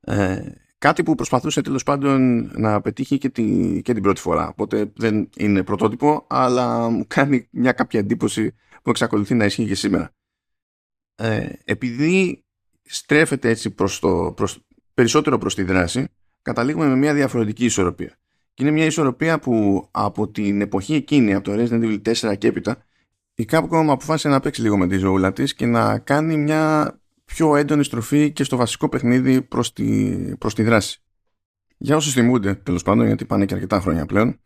Ε, 0.00 0.52
κάτι 0.78 1.02
που 1.02 1.14
προσπαθούσε 1.14 1.60
τέλος 1.60 1.82
πάντων 1.82 2.50
να 2.60 2.80
πετύχει 2.80 3.18
και, 3.18 3.28
τη, 3.28 3.80
και 3.82 3.92
την 3.92 4.02
πρώτη 4.02 4.20
φορά. 4.20 4.48
Οπότε 4.48 4.92
δεν 4.96 5.28
είναι 5.36 5.62
πρωτότυπο, 5.62 6.26
αλλά 6.28 6.88
μου 6.88 7.04
κάνει 7.06 7.48
μια 7.50 7.72
κάποια 7.72 8.00
εντύπωση 8.00 8.54
που 8.82 8.90
εξακολουθεί 8.90 9.34
να 9.34 9.44
ισχύει 9.44 9.66
και 9.66 9.74
σήμερα. 9.74 10.14
Ε, 11.14 11.52
επειδή 11.64 12.44
στρέφεται 12.82 13.48
έτσι 13.48 13.70
προς 13.70 13.98
το, 13.98 14.32
προς, 14.36 14.66
περισσότερο 14.94 15.38
προς 15.38 15.54
τη 15.54 15.62
δράση, 15.62 16.08
καταλήγουμε 16.42 16.86
με 16.86 16.96
μια 16.96 17.14
διαφορετική 17.14 17.64
ισορροπία. 17.64 18.14
Και 18.60 18.66
είναι 18.66 18.74
μια 18.74 18.86
ισορροπία 18.86 19.38
που 19.38 19.88
από 19.90 20.28
την 20.28 20.60
εποχή 20.60 20.94
εκείνη, 20.94 21.34
από 21.34 21.44
το 21.44 21.52
Resident 21.56 21.82
Evil 21.82 22.00
4 22.30 22.38
και 22.38 22.46
έπειτα, 22.46 22.84
η 23.34 23.46
Capcom 23.50 23.86
αποφάσισε 23.88 24.28
να 24.28 24.40
παίξει 24.40 24.62
λίγο 24.62 24.76
με 24.76 24.86
τη 24.86 24.96
ζωούλα 24.96 25.32
της 25.32 25.54
και 25.54 25.66
να 25.66 25.98
κάνει 25.98 26.36
μια 26.36 26.94
πιο 27.24 27.56
έντονη 27.56 27.84
στροφή 27.84 28.32
και 28.32 28.44
στο 28.44 28.56
βασικό 28.56 28.88
παιχνίδι 28.88 29.42
προς 29.42 29.72
τη, 29.72 30.16
προς 30.38 30.54
τη 30.54 30.62
δράση. 30.62 31.02
Για 31.76 31.96
όσους 31.96 32.12
θυμούνται, 32.12 32.54
τέλος 32.54 32.82
πάντων, 32.82 33.06
γιατί 33.06 33.24
πάνε 33.24 33.44
και 33.44 33.54
αρκετά 33.54 33.80
χρόνια 33.80 34.06
πλέον, 34.06 34.40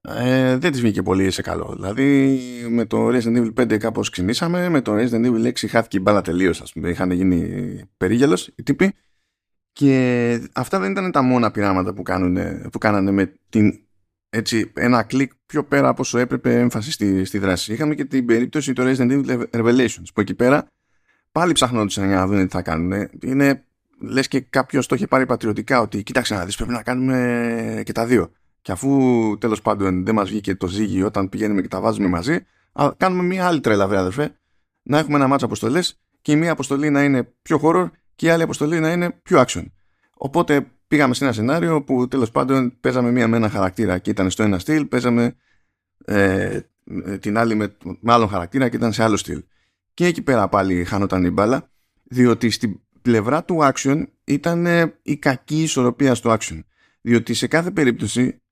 ε, 0.00 0.56
δεν 0.56 0.70
της 0.72 0.80
βγήκε 0.80 1.02
πολύ 1.02 1.30
σε 1.30 1.42
καλό. 1.42 1.72
Δηλαδή, 1.76 2.38
με 2.68 2.84
το 2.84 3.08
Resident 3.08 3.36
Evil 3.36 3.52
5 3.54 3.78
κάπως 3.78 4.10
ξυνήσαμε, 4.10 4.68
με 4.68 4.80
το 4.80 4.94
Resident 4.94 5.26
Evil 5.26 5.46
6 5.46 5.66
χάθηκε 5.68 5.96
η 5.96 6.00
μπάλα 6.02 6.20
τελείως, 6.20 6.60
ας 6.60 6.72
πούμε. 6.72 6.88
Είχαν 6.88 7.10
γίνει 7.10 7.80
περίγελος 7.96 8.50
οι 8.54 8.62
τύποι. 8.62 8.94
Και 9.78 10.48
αυτά 10.52 10.78
δεν 10.78 10.90
ήταν 10.90 11.10
τα 11.10 11.22
μόνα 11.22 11.50
πειράματα 11.50 11.94
που, 11.94 12.02
που 12.72 12.78
κάνανε 12.78 13.10
με 13.10 13.32
την, 13.48 13.80
έτσι, 14.28 14.72
ένα 14.74 15.02
κλικ 15.02 15.32
πιο 15.46 15.64
πέρα 15.64 15.88
από 15.88 16.00
όσο 16.00 16.18
έπρεπε 16.18 16.58
έμφαση 16.58 16.92
στη, 16.92 17.24
στη 17.24 17.38
δράση. 17.38 17.72
Είχαμε 17.72 17.94
και 17.94 18.04
την 18.04 18.26
περίπτωση 18.26 18.72
του 18.72 18.82
Resident 18.82 19.24
Evil 19.24 19.42
Revelations 19.50 20.06
που 20.14 20.20
εκεί 20.20 20.34
πέρα 20.34 20.66
πάλι 21.32 21.52
ψαχνόντουσαν 21.52 22.06
για 22.06 22.16
να 22.16 22.26
δουν 22.26 22.46
τι 22.46 22.48
θα 22.48 22.62
κάνουν. 22.62 23.08
Είναι 23.22 23.64
λες 24.00 24.28
και 24.28 24.40
κάποιος 24.40 24.86
το 24.86 24.94
είχε 24.94 25.06
πάρει 25.06 25.26
πατριωτικά 25.26 25.80
ότι 25.80 26.02
κοίταξε 26.02 26.34
να 26.34 26.44
δεις 26.44 26.56
πρέπει 26.56 26.72
να 26.72 26.82
κάνουμε 26.82 27.82
και 27.84 27.92
τα 27.92 28.06
δύο. 28.06 28.30
Και 28.62 28.72
αφού 28.72 29.36
τέλος 29.38 29.62
πάντων 29.62 30.04
δεν 30.04 30.14
μας 30.14 30.28
βγήκε 30.28 30.54
το 30.54 30.66
ζύγι 30.66 31.02
όταν 31.02 31.28
πηγαίνουμε 31.28 31.60
και 31.60 31.68
τα 31.68 31.80
βάζουμε 31.80 32.08
μαζί, 32.08 32.38
κάνουμε 32.96 33.22
μια 33.22 33.46
άλλη 33.46 33.60
τρέλα, 33.60 33.86
βέβαια, 33.86 34.00
αδερφέ. 34.00 34.34
Να 34.82 34.98
έχουμε 34.98 35.16
ένα 35.16 35.26
μάτσο 35.26 35.46
αποστολές 35.46 36.00
και 36.22 36.32
η 36.32 36.36
μία 36.36 36.52
αποστολή 36.52 36.90
να 36.90 37.02
είναι 37.04 37.32
πιο 37.42 37.60
horror 37.62 37.90
και 38.18 38.26
η 38.26 38.30
άλλη 38.30 38.42
αποστολή 38.42 38.80
να 38.80 38.92
είναι 38.92 39.10
πιο 39.10 39.44
action. 39.46 39.64
Οπότε 40.14 40.66
πήγαμε 40.88 41.14
σε 41.14 41.24
ένα 41.24 41.32
σενάριο 41.32 41.82
που 41.82 42.08
τέλος 42.08 42.30
πάντων 42.30 42.80
παίζαμε 42.80 43.10
μία 43.10 43.28
με 43.28 43.36
ένα 43.36 43.48
χαρακτήρα 43.48 43.98
και 43.98 44.10
ήταν 44.10 44.30
στο 44.30 44.42
ένα 44.42 44.58
στυλ, 44.58 44.84
παίζαμε 44.84 45.36
ε, 46.04 46.60
την 47.20 47.38
άλλη 47.38 47.54
με, 47.54 47.76
με 48.00 48.12
άλλον 48.12 48.28
χαρακτήρα 48.28 48.68
και 48.68 48.76
ήταν 48.76 48.92
σε 48.92 49.02
άλλο 49.02 49.16
στυλ. 49.16 49.44
Και 49.94 50.06
εκεί 50.06 50.22
πέρα 50.22 50.48
πάλι 50.48 50.84
χάνονταν 50.84 51.24
η 51.24 51.30
μπάλα, 51.30 51.70
διότι 52.02 52.50
στην 52.50 52.80
πλευρά 53.02 53.44
του 53.44 53.58
action 53.60 54.02
ήταν 54.24 54.66
ε, 54.66 54.98
η 55.02 55.16
κακή 55.16 55.62
ισορροπία 55.62 56.14
στο 56.14 56.36
action. 56.38 56.60
Διότι 57.00 57.34
σε 57.34 57.46
κάθε 57.46 57.70
περίπτωση, 57.70 58.42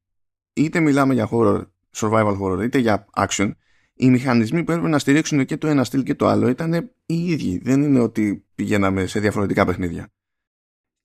είτε 0.53 0.81
μιλάμε 0.81 1.15
για 1.15 1.29
horror, 1.31 1.63
survival 1.97 2.39
horror, 2.41 2.63
είτε 2.63 2.79
για 2.79 3.07
action, 3.17 3.51
οι 3.97 4.11
μηχανισμοί 4.11 4.65
που 4.65 4.71
έπρεπε 4.71 4.89
να 4.89 4.99
στηρίξουν 4.99 5.45
και 5.45 5.57
το 5.57 5.67
ένα 5.67 5.85
στυλ 5.85 6.03
και 6.03 6.15
το 6.15 6.27
άλλο 6.27 6.49
ήταν 6.49 6.91
οι 7.07 7.27
ίδιοι. 7.27 7.59
Δεν 7.59 7.83
είναι 7.83 8.01
ότι 8.01 8.45
πηγαίναμε 8.55 9.07
σε 9.07 9.21
διαφορετικά 9.21 9.67
παιχνίδια. 9.67 10.09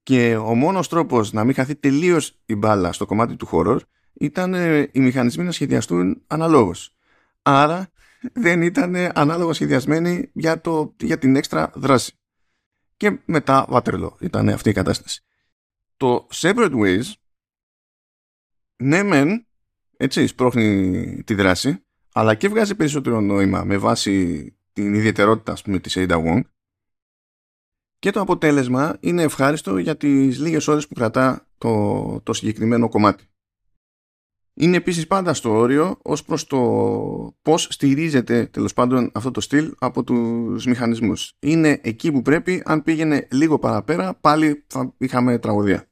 Και 0.03 0.35
ο 0.35 0.55
μόνος 0.55 0.87
τρόπος 0.87 1.33
να 1.33 1.43
μην 1.43 1.53
χαθεί 1.53 1.75
τελείως 1.75 2.39
η 2.45 2.55
μπάλα 2.55 2.91
στο 2.91 3.05
κομμάτι 3.05 3.35
του 3.35 3.47
horror 3.51 3.79
ήταν 4.13 4.53
ε, 4.53 4.89
οι 4.91 4.99
μηχανισμοί 4.99 5.43
να 5.43 5.51
σχεδιαστούν 5.51 6.23
αναλόγως. 6.27 6.95
Άρα 7.41 7.89
δεν 8.33 8.61
ήταν 8.61 8.95
ανάλογα 9.13 9.53
σχεδιασμένοι 9.53 10.29
για, 10.33 10.61
το, 10.61 10.95
για 10.99 11.17
την 11.17 11.35
έξτρα 11.35 11.71
δράση. 11.75 12.13
Και 12.97 13.19
μετά 13.25 13.67
Waterloo 13.69 14.11
ήταν 14.19 14.49
αυτή 14.49 14.69
η 14.69 14.73
κατάσταση. 14.73 15.23
Το 15.97 16.27
Separate 16.33 16.73
Ways 16.73 17.11
ναι 18.75 19.03
μεν 19.03 19.45
έτσι 19.97 20.27
σπρώχνει 20.27 21.23
τη 21.23 21.33
δράση 21.33 21.85
αλλά 22.13 22.35
και 22.35 22.49
βγάζει 22.49 22.75
περισσότερο 22.75 23.21
νόημα 23.21 23.63
με 23.63 23.77
βάση 23.77 24.45
την 24.73 24.93
ιδιαιτερότητα 24.93 25.51
ας 25.51 25.61
πούμε 25.61 25.79
της 25.79 25.95
Ada 25.97 26.23
Wong 26.25 26.41
και 28.01 28.11
το 28.11 28.21
αποτέλεσμα 28.21 28.97
είναι 28.99 29.21
ευχάριστο 29.21 29.77
για 29.77 29.97
τις 29.97 30.39
λίγες 30.39 30.67
ώρες 30.67 30.87
που 30.87 30.93
κρατά 30.93 31.47
το, 31.57 32.21
το 32.23 32.33
συγκεκριμένο 32.33 32.89
κομμάτι. 32.89 33.25
Είναι 34.53 34.77
επίσης 34.77 35.07
πάντα 35.07 35.33
στο 35.33 35.51
όριο 35.51 35.99
ως 36.01 36.23
προς 36.23 36.47
το 36.47 36.59
πώς 37.41 37.67
στηρίζεται 37.69 38.45
τέλος 38.45 38.73
πάντων 38.73 39.11
αυτό 39.13 39.31
το 39.31 39.41
στυλ 39.41 39.73
από 39.79 40.03
τους 40.03 40.65
μηχανισμούς. 40.65 41.33
Είναι 41.39 41.79
εκεί 41.83 42.11
που 42.11 42.21
πρέπει, 42.21 42.61
αν 42.65 42.83
πήγαινε 42.83 43.27
λίγο 43.31 43.59
παραπέρα 43.59 44.13
πάλι 44.15 44.63
θα 44.67 44.93
είχαμε 44.97 45.39
τραγωδία. 45.39 45.91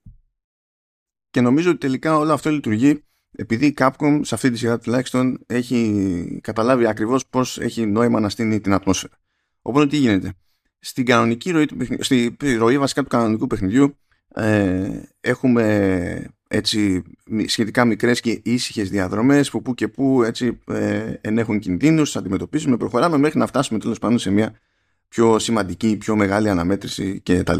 Και 1.30 1.42
νομίζω 1.42 1.70
ότι 1.70 1.80
τελικά 1.80 2.18
όλο 2.18 2.34
αυτό 2.34 2.50
λειτουργεί 2.50 3.04
επειδή 3.32 3.66
η 3.66 3.74
Capcom 3.78 4.20
σε 4.22 4.36
αυτή 4.36 4.52
τη 4.52 4.58
σειρά 4.58 4.80
τουλάχιστον 4.80 5.40
έχει 5.46 6.40
καταλάβει 6.44 6.86
ακριβώς 6.86 7.28
πώς 7.28 7.60
έχει 7.60 7.86
νόημα 7.86 8.20
να 8.20 8.30
στείλει 8.30 8.60
την 8.60 8.74
ατμόσφαιρα. 8.74 9.14
Οπότε 9.62 9.88
τι 9.88 9.98
γίνεται; 9.98 10.34
Στην 10.80 11.06
κανονική 11.06 11.52
ροή, 11.52 11.66
του 11.66 11.78
στη 12.00 12.38
ροή 12.58 12.78
βασικά 12.78 13.02
του 13.02 13.10
κανονικού 13.10 13.48
παιχνιδιού 13.48 13.98
ε, 14.36 15.02
έχουμε 15.20 16.34
έτσι 16.52 17.04
σχετικά 17.46 17.86
μικρές 17.86 18.20
και 18.20 18.42
ήσυχες 18.44 18.90
διαδρομές 18.90 19.50
που 19.50 19.62
που 19.62 19.74
και 19.74 19.88
που 19.88 20.24
έτσι 20.24 20.60
ε, 20.68 21.14
ενέχουν 21.22 21.60
κινδύνους, 21.60 22.16
αντιμετωπίζουμε, 22.16 22.78
προχωράμε 22.78 23.18
μέχρι 23.18 23.40
να 23.40 23.48
φτάσουμε 23.48 23.80
τέλος 23.80 24.00
πάντων 24.00 24.20
σε 24.20 24.30
μια 24.30 24.60
πιο 25.08 25.40
σημαντική, 25.40 25.98
πιο 25.98 26.16
μεγάλη 26.16 26.50
αναμέτρηση 26.50 27.22
κτλ. 27.26 27.60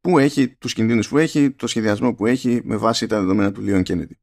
Που 0.00 0.18
έχει 0.18 0.48
τους 0.48 0.72
κινδύνους 0.72 1.08
που 1.08 1.18
έχει, 1.18 1.50
το 1.50 1.66
σχεδιασμό 1.66 2.14
που 2.14 2.26
έχει 2.26 2.60
με 2.64 2.76
βάση 2.76 3.06
τα 3.06 3.20
δεδομένα 3.20 3.52
του 3.52 3.64
Leon 3.66 3.82
Kennedy. 3.82 4.14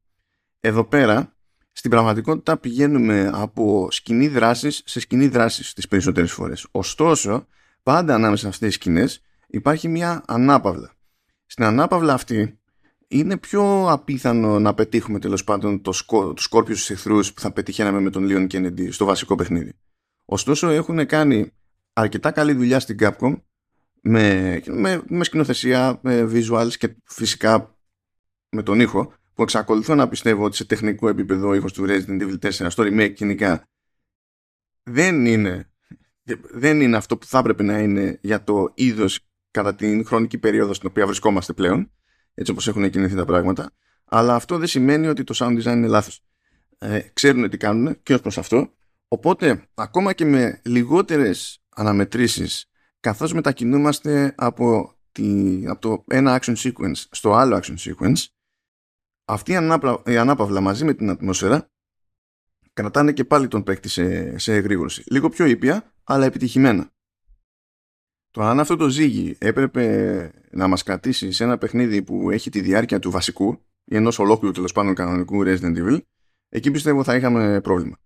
Εδώ 0.60 0.84
πέρα, 0.84 1.36
στην 1.72 1.90
πραγματικότητα 1.90 2.56
πηγαίνουμε 2.56 3.30
από 3.34 3.88
σκηνή 3.90 4.28
δράσης 4.28 4.82
σε 4.84 5.00
σκηνή 5.00 5.28
δράσης 5.28 5.72
τις 5.72 5.88
περισσότερες 5.88 6.32
φορές. 6.32 6.66
Ωστόσο, 6.70 7.46
πάντα 7.82 8.14
ανάμεσα 8.14 8.42
σε 8.42 8.48
αυτές 8.48 8.68
τις 8.68 8.76
σκηνές 8.76 9.22
υπάρχει 9.46 9.88
μια 9.88 10.22
ανάπαυλα. 10.26 10.92
Στην 11.46 11.64
ανάπαυλα 11.64 12.12
αυτή 12.12 12.58
είναι 13.08 13.36
πιο 13.36 13.90
απίθανο 13.90 14.58
να 14.58 14.74
πετύχουμε 14.74 15.18
τέλος 15.18 15.44
πάντων 15.44 15.82
το 15.82 15.92
σκο, 15.92 16.32
τους 16.32 16.44
σκόρπιους 16.44 16.90
εχθρούς 16.90 17.32
που 17.32 17.40
θα 17.40 17.52
πετυχαίναμε 17.52 18.00
με 18.00 18.10
τον 18.10 18.26
Leon 18.28 18.46
Kennedy 18.52 18.92
στο 18.92 19.04
βασικό 19.04 19.34
παιχνίδι. 19.34 19.72
Ωστόσο 20.24 20.68
έχουν 20.68 21.06
κάνει 21.06 21.52
αρκετά 21.92 22.30
καλή 22.30 22.52
δουλειά 22.52 22.80
στην 22.80 22.96
Capcom 23.00 23.40
με, 24.00 24.60
με, 24.66 25.02
με 25.08 25.24
σκηνοθεσία, 25.24 25.98
με 26.02 26.30
visuals 26.32 26.72
και 26.78 26.96
φυσικά 27.04 27.76
με 28.50 28.62
τον 28.62 28.80
ήχο 28.80 29.12
που 29.40 29.46
εξακολουθώ 29.46 29.94
να 29.94 30.08
πιστεύω 30.08 30.44
ότι 30.44 30.56
σε 30.56 30.64
τεχνικό 30.64 31.08
επίπεδο 31.08 31.48
ο 31.48 31.54
ήχος 31.54 31.72
του 31.72 31.84
Resident 31.88 32.22
Evil 32.22 32.38
4 32.38 32.50
στο 32.50 32.82
remake 32.86 33.14
γενικά 33.14 33.68
δεν 34.82 35.26
είναι, 35.26 35.70
δεν 36.50 36.80
είναι 36.80 36.96
αυτό 36.96 37.16
που 37.16 37.26
θα 37.26 37.38
έπρεπε 37.38 37.62
να 37.62 37.78
είναι 37.78 38.18
για 38.22 38.44
το 38.44 38.72
είδος 38.74 39.20
κατά 39.50 39.74
την 39.74 40.06
χρονική 40.06 40.38
περίοδο 40.38 40.74
στην 40.74 40.88
οποία 40.88 41.06
βρισκόμαστε 41.06 41.52
πλέον 41.52 41.92
έτσι 42.34 42.52
όπως 42.52 42.68
έχουν 42.68 42.90
κινηθεί 42.90 43.14
τα 43.14 43.24
πράγματα. 43.24 43.70
Αλλά 44.04 44.34
αυτό 44.34 44.58
δεν 44.58 44.66
σημαίνει 44.66 45.06
ότι 45.06 45.24
το 45.24 45.34
sound 45.36 45.62
design 45.62 45.76
είναι 45.76 45.86
λάθος. 45.86 46.22
Ε, 46.78 47.00
ξέρουν 47.12 47.50
τι 47.50 47.56
κάνουν 47.56 48.02
και 48.02 48.14
ως 48.14 48.20
προς 48.20 48.38
αυτό. 48.38 48.72
Οπότε 49.08 49.68
ακόμα 49.74 50.12
και 50.12 50.24
με 50.24 50.60
λιγότερες 50.64 51.62
αναμετρήσεις 51.68 52.70
καθώς 53.00 53.32
μετακινούμαστε 53.32 54.34
από, 54.36 54.94
τη, 55.12 55.62
από 55.66 55.80
το 55.80 56.04
ένα 56.06 56.40
action 56.40 56.54
sequence 56.56 57.04
στο 57.10 57.32
άλλο 57.32 57.60
action 57.62 57.74
sequence 57.76 58.24
αυτή 59.32 59.52
η, 59.52 60.12
η 60.12 60.16
ανάπαυλα 60.16 60.60
μαζί 60.60 60.84
με 60.84 60.94
την 60.94 61.10
ατμόσφαιρα 61.10 61.70
κρατάνε 62.72 63.12
και 63.12 63.24
πάλι 63.24 63.48
τον 63.48 63.62
παίκτη 63.62 63.88
σε, 63.88 64.38
σε 64.38 64.54
εγρήγορση. 64.54 65.02
Λίγο 65.06 65.28
πιο 65.28 65.46
ήπια, 65.46 65.92
αλλά 66.04 66.24
επιτυχημένα. 66.24 66.90
Το 68.30 68.42
αν 68.42 68.60
αυτό 68.60 68.76
το 68.76 68.88
ζύγι 68.88 69.36
έπρεπε 69.38 70.32
να 70.50 70.68
μας 70.68 70.82
κρατήσει 70.82 71.32
σε 71.32 71.44
ένα 71.44 71.58
παιχνίδι 71.58 72.02
που 72.02 72.30
έχει 72.30 72.50
τη 72.50 72.60
διάρκεια 72.60 72.98
του 72.98 73.10
βασικού 73.10 73.58
ή 73.84 73.96
ενός 73.96 74.18
ολόκληρου 74.18 74.54
τέλος 74.54 74.72
πάντων 74.72 74.94
κανονικού 74.94 75.42
Resident 75.44 75.76
Evil, 75.76 75.98
εκεί 76.48 76.70
πιστεύω 76.70 77.04
θα 77.04 77.16
είχαμε 77.16 77.60
πρόβλημα. 77.60 77.96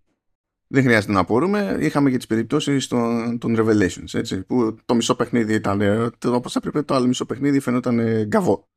Δεν 0.67 0.83
χρειάζεται 0.83 1.13
να 1.13 1.19
απορούμε, 1.19 1.77
είχαμε 1.79 2.09
και 2.09 2.17
τις 2.17 2.25
περιπτώσεις 2.25 2.87
των, 2.87 3.37
των 3.37 3.55
Revelations, 3.57 4.13
έτσι, 4.13 4.43
που 4.43 4.77
το 4.85 4.95
μισό 4.95 5.15
παιχνίδι 5.15 5.53
ήταν 5.53 5.81
όπως 6.25 6.55
έπρεπε, 6.55 6.81
το 6.81 6.95
άλλο 6.95 7.07
μισό 7.07 7.25
παιχνίδι 7.25 7.59
φαινόταν 7.59 8.25
γκαβό 8.25 8.67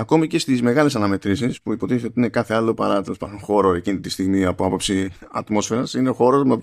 ακόμη 0.00 0.26
και 0.26 0.38
στις 0.38 0.62
μεγάλες 0.62 0.96
αναμετρήσεις 0.96 1.62
που 1.62 1.72
υποτίθεται 1.72 2.06
ότι 2.06 2.18
είναι 2.18 2.28
κάθε 2.28 2.54
άλλο 2.54 2.74
παρά 2.74 3.02
το 3.02 3.14
χώρο 3.40 3.74
εκείνη 3.74 4.00
τη 4.00 4.10
στιγμή 4.10 4.44
από 4.44 4.66
άποψη 4.66 5.10
ατμόσφαιρας 5.30 5.94
είναι 5.94 6.10
χώρος 6.10 6.44
με, 6.44 6.58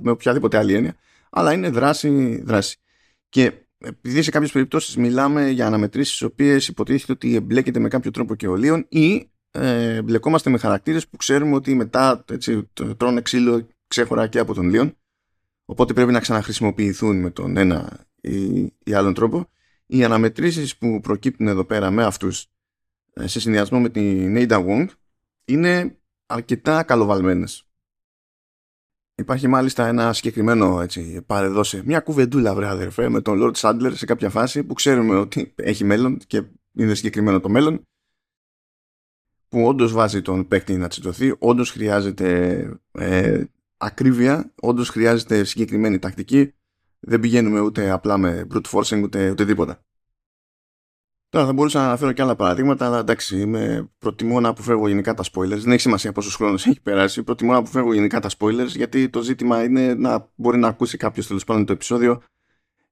με 0.00 0.10
οποιαδήποτε 0.10 0.58
άλλη 0.58 0.74
έννοια 0.74 0.94
αλλά 1.30 1.52
είναι 1.52 1.70
δράση, 1.70 2.42
δράση. 2.44 2.76
Και 3.28 3.52
επειδή 3.78 4.22
σε 4.22 4.30
κάποιες 4.30 4.52
περιπτώσεις 4.52 4.96
μιλάμε 4.96 5.48
για 5.48 5.66
αναμετρήσεις 5.66 6.20
οι 6.20 6.24
οποίες 6.24 6.68
υποτίθεται 6.68 7.12
ότι 7.12 7.34
εμπλέκεται 7.34 7.78
με 7.78 7.88
κάποιο 7.88 8.10
τρόπο 8.10 8.34
και 8.34 8.48
ο 8.48 8.54
Λίον 8.56 8.86
ή 8.88 9.30
ε, 9.50 10.02
μπλεκόμαστε 10.02 10.50
με 10.50 10.58
χαρακτήρες 10.58 11.08
που 11.08 11.16
ξέρουμε 11.16 11.54
ότι 11.54 11.74
μετά 11.74 12.24
έτσι, 12.30 12.70
τρώνε 12.96 13.20
ξύλο 13.20 13.66
ξέχωρα 13.86 14.26
και 14.26 14.38
από 14.38 14.54
τον 14.54 14.68
Λίον. 14.68 14.96
Οπότε 15.64 15.92
πρέπει 15.92 16.12
να 16.12 16.20
ξαναχρησιμοποιηθούν 16.20 17.20
με 17.20 17.30
τον 17.30 17.56
ένα 17.56 18.06
ή, 18.20 18.72
ή 18.84 18.94
άλλον 18.94 19.14
τρόπο. 19.14 19.48
Οι 19.86 20.04
αναμετρήσεις 20.04 20.76
που 20.76 21.00
προκύπτουν 21.00 21.48
εδώ 21.48 21.64
πέρα 21.64 21.90
με 21.90 22.04
αυτούς 22.04 22.42
ε, 22.42 22.46
σε 23.20 23.40
συνδυασμό 23.40 23.80
με 23.80 23.88
την 23.88 24.34
Ada 24.36 24.66
Wong 24.66 24.86
είναι 25.44 25.98
αρκετά 26.26 26.82
καλοβαλμένες. 26.82 27.68
Υπάρχει 29.14 29.48
μάλιστα 29.48 29.86
ένα 29.86 30.12
συγκεκριμένο 30.12 30.80
έτσι, 30.80 31.22
παρεδώσε, 31.26 31.82
μια 31.84 32.00
κουβεντούλα 32.00 32.54
βρε 32.54 32.66
αδερφέ 32.66 33.08
με 33.08 33.20
τον 33.20 33.38
Lord 33.42 33.54
Sandler 33.54 33.92
σε 33.94 34.06
κάποια 34.06 34.30
φάση 34.30 34.64
που 34.64 34.74
ξέρουμε 34.74 35.16
ότι 35.16 35.54
έχει 35.56 35.84
μέλλον 35.84 36.18
και 36.26 36.44
είναι 36.72 36.94
συγκεκριμένο 36.94 37.40
το 37.40 37.48
μέλλον 37.48 37.82
που 39.48 39.66
όντως 39.66 39.92
βάζει 39.92 40.22
τον 40.22 40.48
παίκτη 40.48 40.76
να 40.76 40.88
τσιτωθεί, 40.88 41.34
όντως 41.38 41.70
χρειάζεται 41.70 42.68
ε, 42.92 43.44
ακρίβεια, 43.76 44.52
όντως 44.60 44.88
χρειάζεται 44.88 45.44
συγκεκριμένη 45.44 45.98
τακτική 45.98 46.54
δεν 47.06 47.20
πηγαίνουμε 47.20 47.60
ούτε 47.60 47.90
απλά 47.90 48.18
με 48.18 48.46
brute 48.52 48.70
forcing 48.70 49.02
ούτε, 49.02 49.30
ούτε 49.30 49.44
τίποτα. 49.44 49.84
Τώρα 51.34 51.46
θα 51.46 51.52
μπορούσα 51.52 51.78
να 51.78 51.86
αναφέρω 51.86 52.12
και 52.12 52.22
άλλα 52.22 52.36
παραδείγματα, 52.36 52.86
αλλά 52.86 52.98
εντάξει, 52.98 53.40
είμαι, 53.40 53.90
προτιμώ 53.98 54.40
να 54.40 54.48
αποφεύγω 54.48 54.88
γενικά 54.88 55.14
τα 55.14 55.22
spoilers. 55.32 55.58
Δεν 55.58 55.72
έχει 55.72 55.80
σημασία 55.80 56.12
πόσος 56.12 56.34
χρόνος 56.34 56.66
έχει 56.66 56.80
περάσει. 56.80 57.22
Προτιμώ 57.22 57.52
να 57.52 57.58
αποφεύγω 57.58 57.92
γενικά 57.92 58.20
τα 58.20 58.30
spoilers, 58.38 58.66
γιατί 58.66 59.08
το 59.08 59.22
ζήτημα 59.22 59.64
είναι 59.64 59.94
να 59.94 60.30
μπορεί 60.34 60.58
να 60.58 60.68
ακούσει 60.68 60.96
κάποιος 60.96 61.26
τέλος 61.26 61.44
πάντων 61.44 61.64
το 61.64 61.72
επεισόδιο 61.72 62.22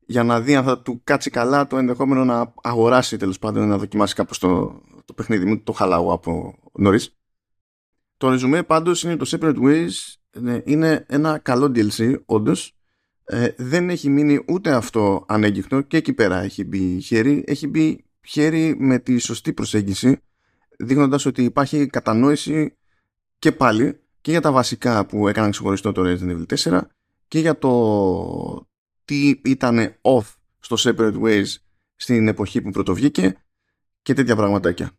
για 0.07 0.23
να 0.23 0.41
δει 0.41 0.55
αν 0.55 0.65
θα 0.65 0.79
του 0.79 1.01
κάτσει 1.05 1.31
καλά 1.31 1.67
το 1.67 1.77
ενδεχόμενο 1.77 2.25
να 2.25 2.55
αγοράσει 2.63 3.17
τέλος 3.17 3.39
πάντων 3.39 3.69
να 3.69 3.79
δοκιμάσει 3.79 4.15
κάπως 4.15 4.39
το, 4.39 4.81
το 5.05 5.13
παιχνίδι 5.13 5.45
μου. 5.45 5.63
Το 5.63 5.73
χαλάω 5.73 6.13
από 6.13 6.59
νωρίς. 6.73 7.17
Το 8.17 8.29
ρεζουμέ 8.29 8.63
πάντως 8.63 9.03
είναι 9.03 9.17
το 9.17 9.31
Separate 9.31 9.59
Ways. 9.63 9.91
Ναι, 10.39 10.61
είναι 10.65 11.05
ένα 11.09 11.39
καλό 11.39 11.67
DLC, 11.75 12.21
όντως. 12.27 12.77
ε, 13.25 13.49
δεν 13.57 13.91
έχει 13.91 14.09
μείνει 14.09 14.45
ούτε 14.49 14.73
αυτό 14.73 15.25
ανέγκυκτο 15.29 15.81
και 15.81 15.97
εκεί 15.97 16.13
πέρα 16.13 16.39
έχει 16.43 16.65
μπει 16.65 17.01
χέρι, 17.01 17.45
έχει 17.47 17.67
μπει 17.67 18.05
χέρι 18.27 18.77
με 18.79 18.99
τη 18.99 19.19
σωστή 19.19 19.53
προσέγγιση 19.53 20.21
δείχνοντας 20.79 21.27
ότι 21.27 21.45
υπάρχει 21.45 21.87
κατανόηση 21.87 22.77
και 23.39 23.53
πάλι 23.53 24.01
και 24.21 24.31
για 24.31 24.41
τα 24.41 24.53
βασικά 24.53 25.07
που 25.07 25.29
έκαναν 25.29 25.51
ξεχωριστό 25.51 25.93
το 25.93 26.03
Resident 26.05 26.47
Evil 26.47 26.57
4 26.57 26.81
και 27.29 27.39
για 27.39 27.59
το 27.59 28.67
τι 29.05 29.41
ήταν 29.45 29.95
off 30.03 30.35
στο 30.59 30.77
Separate 30.79 31.21
Ways 31.23 31.47
στην 31.97 32.29
εποχή 32.29 32.63
που 32.63 32.71
πρωτοβγήκε 32.71 33.37
και 34.03 34.15
τέτοια 34.15 34.37
πραγματάκια. 34.37 34.91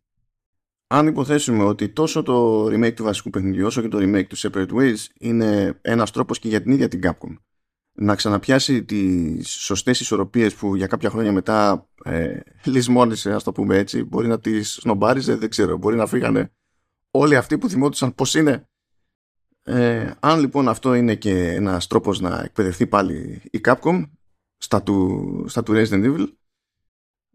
Αν 0.86 1.06
υποθέσουμε 1.06 1.64
ότι 1.64 1.88
τόσο 1.88 2.22
το 2.22 2.66
remake 2.66 2.94
του 2.94 3.02
βασικού 3.02 3.30
παιχνιδιού 3.30 3.66
όσο 3.66 3.80
και 3.82 3.88
το 3.88 3.98
remake 4.00 4.26
του 4.26 4.36
Separate 4.36 4.70
Ways 4.70 4.96
είναι 5.18 5.78
ένας 5.82 6.10
τρόπος 6.10 6.38
και 6.38 6.48
για 6.48 6.62
την 6.62 6.72
ίδια 6.72 6.88
την 6.88 7.00
Capcom 7.04 7.36
να 7.94 8.14
ξαναπιάσει 8.14 8.84
τις 8.84 9.48
σωστές 9.48 10.00
ισορροπίες 10.00 10.54
που 10.54 10.76
για 10.76 10.86
κάποια 10.86 11.10
χρόνια 11.10 11.32
μετά 11.32 11.88
ε, 12.04 12.40
λησμόνισε, 12.64 13.32
ας 13.32 13.42
το 13.42 13.52
πούμε 13.52 13.76
έτσι, 13.76 14.04
μπορεί 14.04 14.26
να 14.26 14.40
τις 14.40 14.72
σνομπάριζε, 14.72 15.36
δεν 15.36 15.48
ξέρω, 15.48 15.76
μπορεί 15.76 15.96
να 15.96 16.06
φύγανε 16.06 16.52
όλοι 17.10 17.36
αυτοί 17.36 17.58
που 17.58 17.68
θυμόντουσαν 17.68 18.14
πώς 18.14 18.34
είναι. 18.34 18.68
Ε, 19.62 20.10
αν 20.20 20.40
λοιπόν 20.40 20.68
αυτό 20.68 20.94
είναι 20.94 21.14
και 21.14 21.48
ένας 21.48 21.86
τρόπος 21.86 22.20
να 22.20 22.40
εκπαιδευτεί 22.44 22.86
πάλι 22.86 23.42
η 23.50 23.60
Capcom 23.64 24.10
στα 24.56 24.82
του, 24.82 25.44
στα 25.48 25.62
του 25.62 25.72
Resident 25.76 26.04
Evil, 26.04 26.26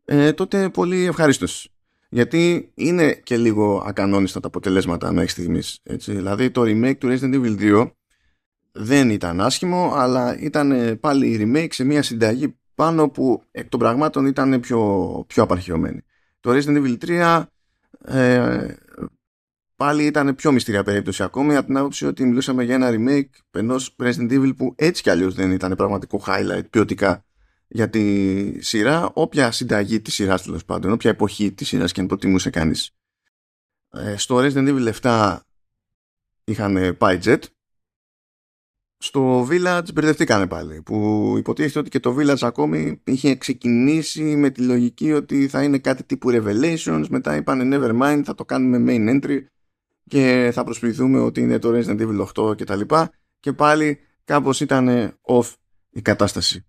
ε, 0.05 0.33
τότε 0.33 0.69
πολύ 0.69 1.05
ευχαρίστως. 1.05 1.73
Γιατί 2.09 2.71
είναι 2.75 3.13
και 3.13 3.37
λίγο 3.37 3.83
ακανόνιστα 3.85 4.39
τα 4.39 4.47
αποτελέσματα 4.47 5.11
μέχρι 5.11 5.29
στιγμής. 5.29 5.79
Έτσι. 5.83 6.13
Δηλαδή 6.13 6.51
το 6.51 6.61
remake 6.61 6.97
του 6.97 7.07
Resident 7.07 7.33
Evil 7.33 7.59
2 7.59 7.91
δεν 8.71 9.09
ήταν 9.09 9.41
άσχημο, 9.41 9.91
αλλά 9.95 10.39
ήταν 10.39 10.97
πάλι 10.99 11.39
remake 11.41 11.73
σε 11.73 11.83
μια 11.83 12.03
συνταγή 12.03 12.57
πάνω 12.75 13.09
που 13.09 13.43
εκ 13.51 13.69
των 13.69 13.79
πραγμάτων 13.79 14.25
ήταν 14.25 14.59
πιο, 14.59 15.23
πιο 15.27 15.43
απαρχαιωμένη. 15.43 16.01
Το 16.39 16.51
Resident 16.51 16.83
Evil 16.83 16.97
3 17.05 17.43
ε, 18.05 18.75
πάλι 19.75 20.05
ήταν 20.05 20.35
πιο 20.35 20.51
μυστηρία 20.51 20.83
περίπτωση 20.83 21.23
ακόμη 21.23 21.55
από 21.55 21.65
την 21.65 21.77
άποψη 21.77 22.05
ότι 22.05 22.25
μιλούσαμε 22.25 22.63
για 22.63 22.75
ένα 22.75 22.89
remake 22.91 23.29
ενός 23.51 23.95
Resident 24.03 24.31
Evil 24.31 24.55
που 24.57 24.73
έτσι 24.77 25.01
κι 25.01 25.09
αλλιώς 25.09 25.33
δεν 25.33 25.51
ήταν 25.51 25.75
πραγματικό 25.75 26.23
highlight 26.25 26.69
ποιοτικά 26.69 27.23
για 27.67 27.89
τη 27.89 28.63
σειρά, 28.63 29.11
όποια 29.13 29.51
συνταγή 29.51 30.01
της 30.01 30.13
σειράς 30.13 30.41
τέλος 30.43 30.65
πάντων, 30.65 30.91
όποια 30.91 31.09
εποχή 31.09 31.51
της 31.51 31.67
σειράς 31.67 31.91
και 31.91 32.01
αν 32.01 32.07
προτιμούσε 32.07 32.49
κανείς. 32.49 32.91
Ε, 33.91 34.17
στο 34.17 34.37
Resident 34.37 34.67
Evil 34.67 34.93
7 35.01 35.39
είχαν 36.43 36.97
πάει 36.97 37.19
jet 37.23 37.39
στο 39.01 39.47
Village 39.49 39.93
μπερδευτήκανε 39.93 40.47
πάλι 40.47 40.81
που 40.81 41.33
υποτίθεται 41.37 41.79
ότι 41.79 41.89
και 41.89 41.99
το 41.99 42.15
Village 42.19 42.41
ακόμη 42.41 43.01
είχε 43.03 43.35
ξεκινήσει 43.35 44.21
με 44.21 44.49
τη 44.49 44.61
λογική 44.61 45.11
ότι 45.11 45.47
θα 45.47 45.63
είναι 45.63 45.77
κάτι 45.77 46.03
τύπου 46.03 46.29
Revelations 46.31 47.05
μετά 47.09 47.35
είπανε 47.35 47.77
never 47.77 48.01
mind 48.01 48.21
θα 48.25 48.35
το 48.35 48.45
κάνουμε 48.45 48.83
main 48.87 49.15
entry 49.15 49.37
και 50.09 50.49
θα 50.53 50.63
προσποιηθούμε 50.63 51.19
ότι 51.19 51.41
είναι 51.41 51.59
το 51.59 51.69
Resident 51.73 51.99
Evil 52.01 52.49
8 52.49 52.57
και 52.57 52.63
τα 52.63 52.75
λοιπά. 52.75 53.11
Και 53.39 53.53
πάλι 53.53 53.99
κάπως 54.23 54.61
ήταν 54.61 55.13
off 55.21 55.53
η 55.89 56.01
κατάσταση. 56.01 56.65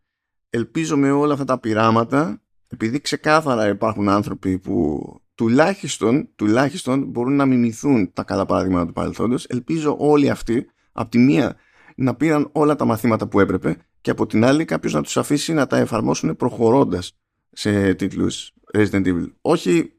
Ελπίζω 0.51 0.97
με 0.97 1.11
όλα 1.11 1.33
αυτά 1.33 1.45
τα 1.45 1.59
πειράματα 1.59 2.43
επειδή 2.69 3.01
ξεκάθαρα 3.01 3.69
υπάρχουν 3.69 4.09
άνθρωποι 4.09 4.59
που 4.59 5.03
τουλάχιστον, 5.35 6.29
τουλάχιστον 6.37 7.05
μπορούν 7.05 7.37
να 7.37 7.47
μιμηθούν 7.47 8.13
τα 8.13 8.23
καλά 8.23 8.47
παραδείγματα 8.47 8.87
του 8.87 8.93
παρελθόντος 8.93 9.47
ελπίζω 9.47 9.97
όλοι 9.99 10.31
αυτοί 10.31 10.67
από 10.93 11.11
τη 11.11 11.19
μία 11.19 11.57
να 12.01 12.15
πήραν 12.15 12.49
όλα 12.53 12.77
τα 12.77 12.85
μαθήματα 12.85 13.27
που 13.29 13.41
έπρεπε 13.41 13.77
και 14.01 14.11
από 14.11 14.27
την 14.27 14.45
άλλη 14.45 14.65
κάποιος 14.65 14.93
να 14.93 15.03
τους 15.03 15.17
αφήσει 15.17 15.53
να 15.53 15.67
τα 15.67 15.77
εφαρμόσουν 15.77 16.37
προχωρώντας 16.37 17.17
σε 17.53 17.95
τίτλους 17.95 18.53
Resident 18.73 19.07
Evil. 19.07 19.33
Όχι 19.41 19.93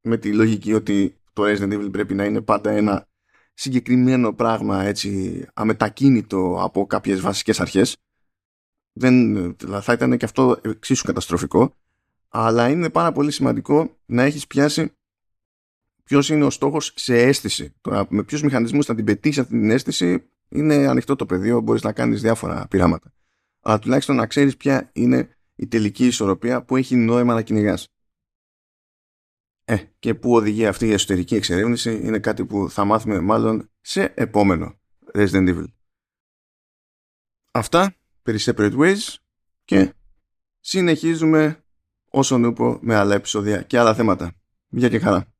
με 0.00 0.16
τη 0.16 0.32
λογική 0.32 0.72
ότι 0.72 1.16
το 1.32 1.42
Resident 1.46 1.72
Evil 1.72 1.88
πρέπει 1.92 2.14
να 2.14 2.24
είναι 2.24 2.40
πάντα 2.40 2.70
ένα 2.70 3.08
συγκεκριμένο 3.54 4.32
πράγμα 4.32 4.82
έτσι 4.82 5.44
αμετακίνητο 5.54 6.58
από 6.60 6.86
κάποιες 6.86 7.20
βασικές 7.20 7.60
αρχές. 7.60 7.96
Δεν, 8.92 9.56
θα 9.80 9.92
ήταν 9.92 10.16
και 10.16 10.24
αυτό 10.24 10.60
εξίσου 10.62 11.04
καταστροφικό. 11.04 11.76
Αλλά 12.28 12.68
είναι 12.68 12.90
πάρα 12.90 13.12
πολύ 13.12 13.30
σημαντικό 13.30 13.96
να 14.06 14.22
έχεις 14.22 14.46
πιάσει 14.46 14.92
ποιος 16.04 16.28
είναι 16.28 16.44
ο 16.44 16.50
στόχος 16.50 16.92
σε 16.96 17.18
αίσθηση. 17.18 17.74
Τώρα, 17.80 18.06
με 18.08 18.22
ποιους 18.22 18.42
μηχανισμούς 18.42 18.86
θα 18.86 18.94
την 18.94 19.04
πετύχεις 19.04 19.38
αυτή 19.38 19.58
την 19.58 19.70
αίσθηση 19.70 20.31
είναι 20.52 20.74
ανοιχτό 20.74 21.16
το 21.16 21.26
πεδίο, 21.26 21.60
μπορείς 21.60 21.82
να 21.82 21.92
κάνεις 21.92 22.20
διάφορα 22.20 22.66
πειράματα. 22.68 23.12
Αλλά 23.60 23.78
τουλάχιστον 23.78 24.16
να 24.16 24.26
ξέρεις 24.26 24.56
ποια 24.56 24.90
είναι 24.92 25.36
η 25.54 25.66
τελική 25.66 26.06
ισορροπία 26.06 26.64
που 26.64 26.76
έχει 26.76 26.96
νόημα 26.96 27.34
να 27.34 27.42
κυνηγάς. 27.42 27.88
Ε, 29.64 29.76
και 29.98 30.14
που 30.14 30.34
οδηγεί 30.34 30.66
αυτή 30.66 30.86
η 30.86 30.92
εσωτερική 30.92 31.34
εξερεύνηση 31.34 32.00
είναι 32.02 32.18
κάτι 32.18 32.44
που 32.44 32.70
θα 32.70 32.84
μάθουμε 32.84 33.20
μάλλον 33.20 33.70
σε 33.80 34.12
επόμενο 34.16 34.80
Resident 35.14 35.48
Evil. 35.48 35.64
Αυτά 37.50 37.94
περί 38.22 38.38
Separate 38.40 38.76
Ways 38.76 39.14
και 39.64 39.94
συνεχίζουμε 40.60 41.64
όσον 42.10 42.44
ούπο 42.44 42.78
με 42.82 42.94
άλλα 42.94 43.14
επεισόδια 43.14 43.62
και 43.62 43.78
άλλα 43.78 43.94
θέματα. 43.94 44.32
Γεια 44.68 44.88
και 44.88 44.98
χαρά. 44.98 45.31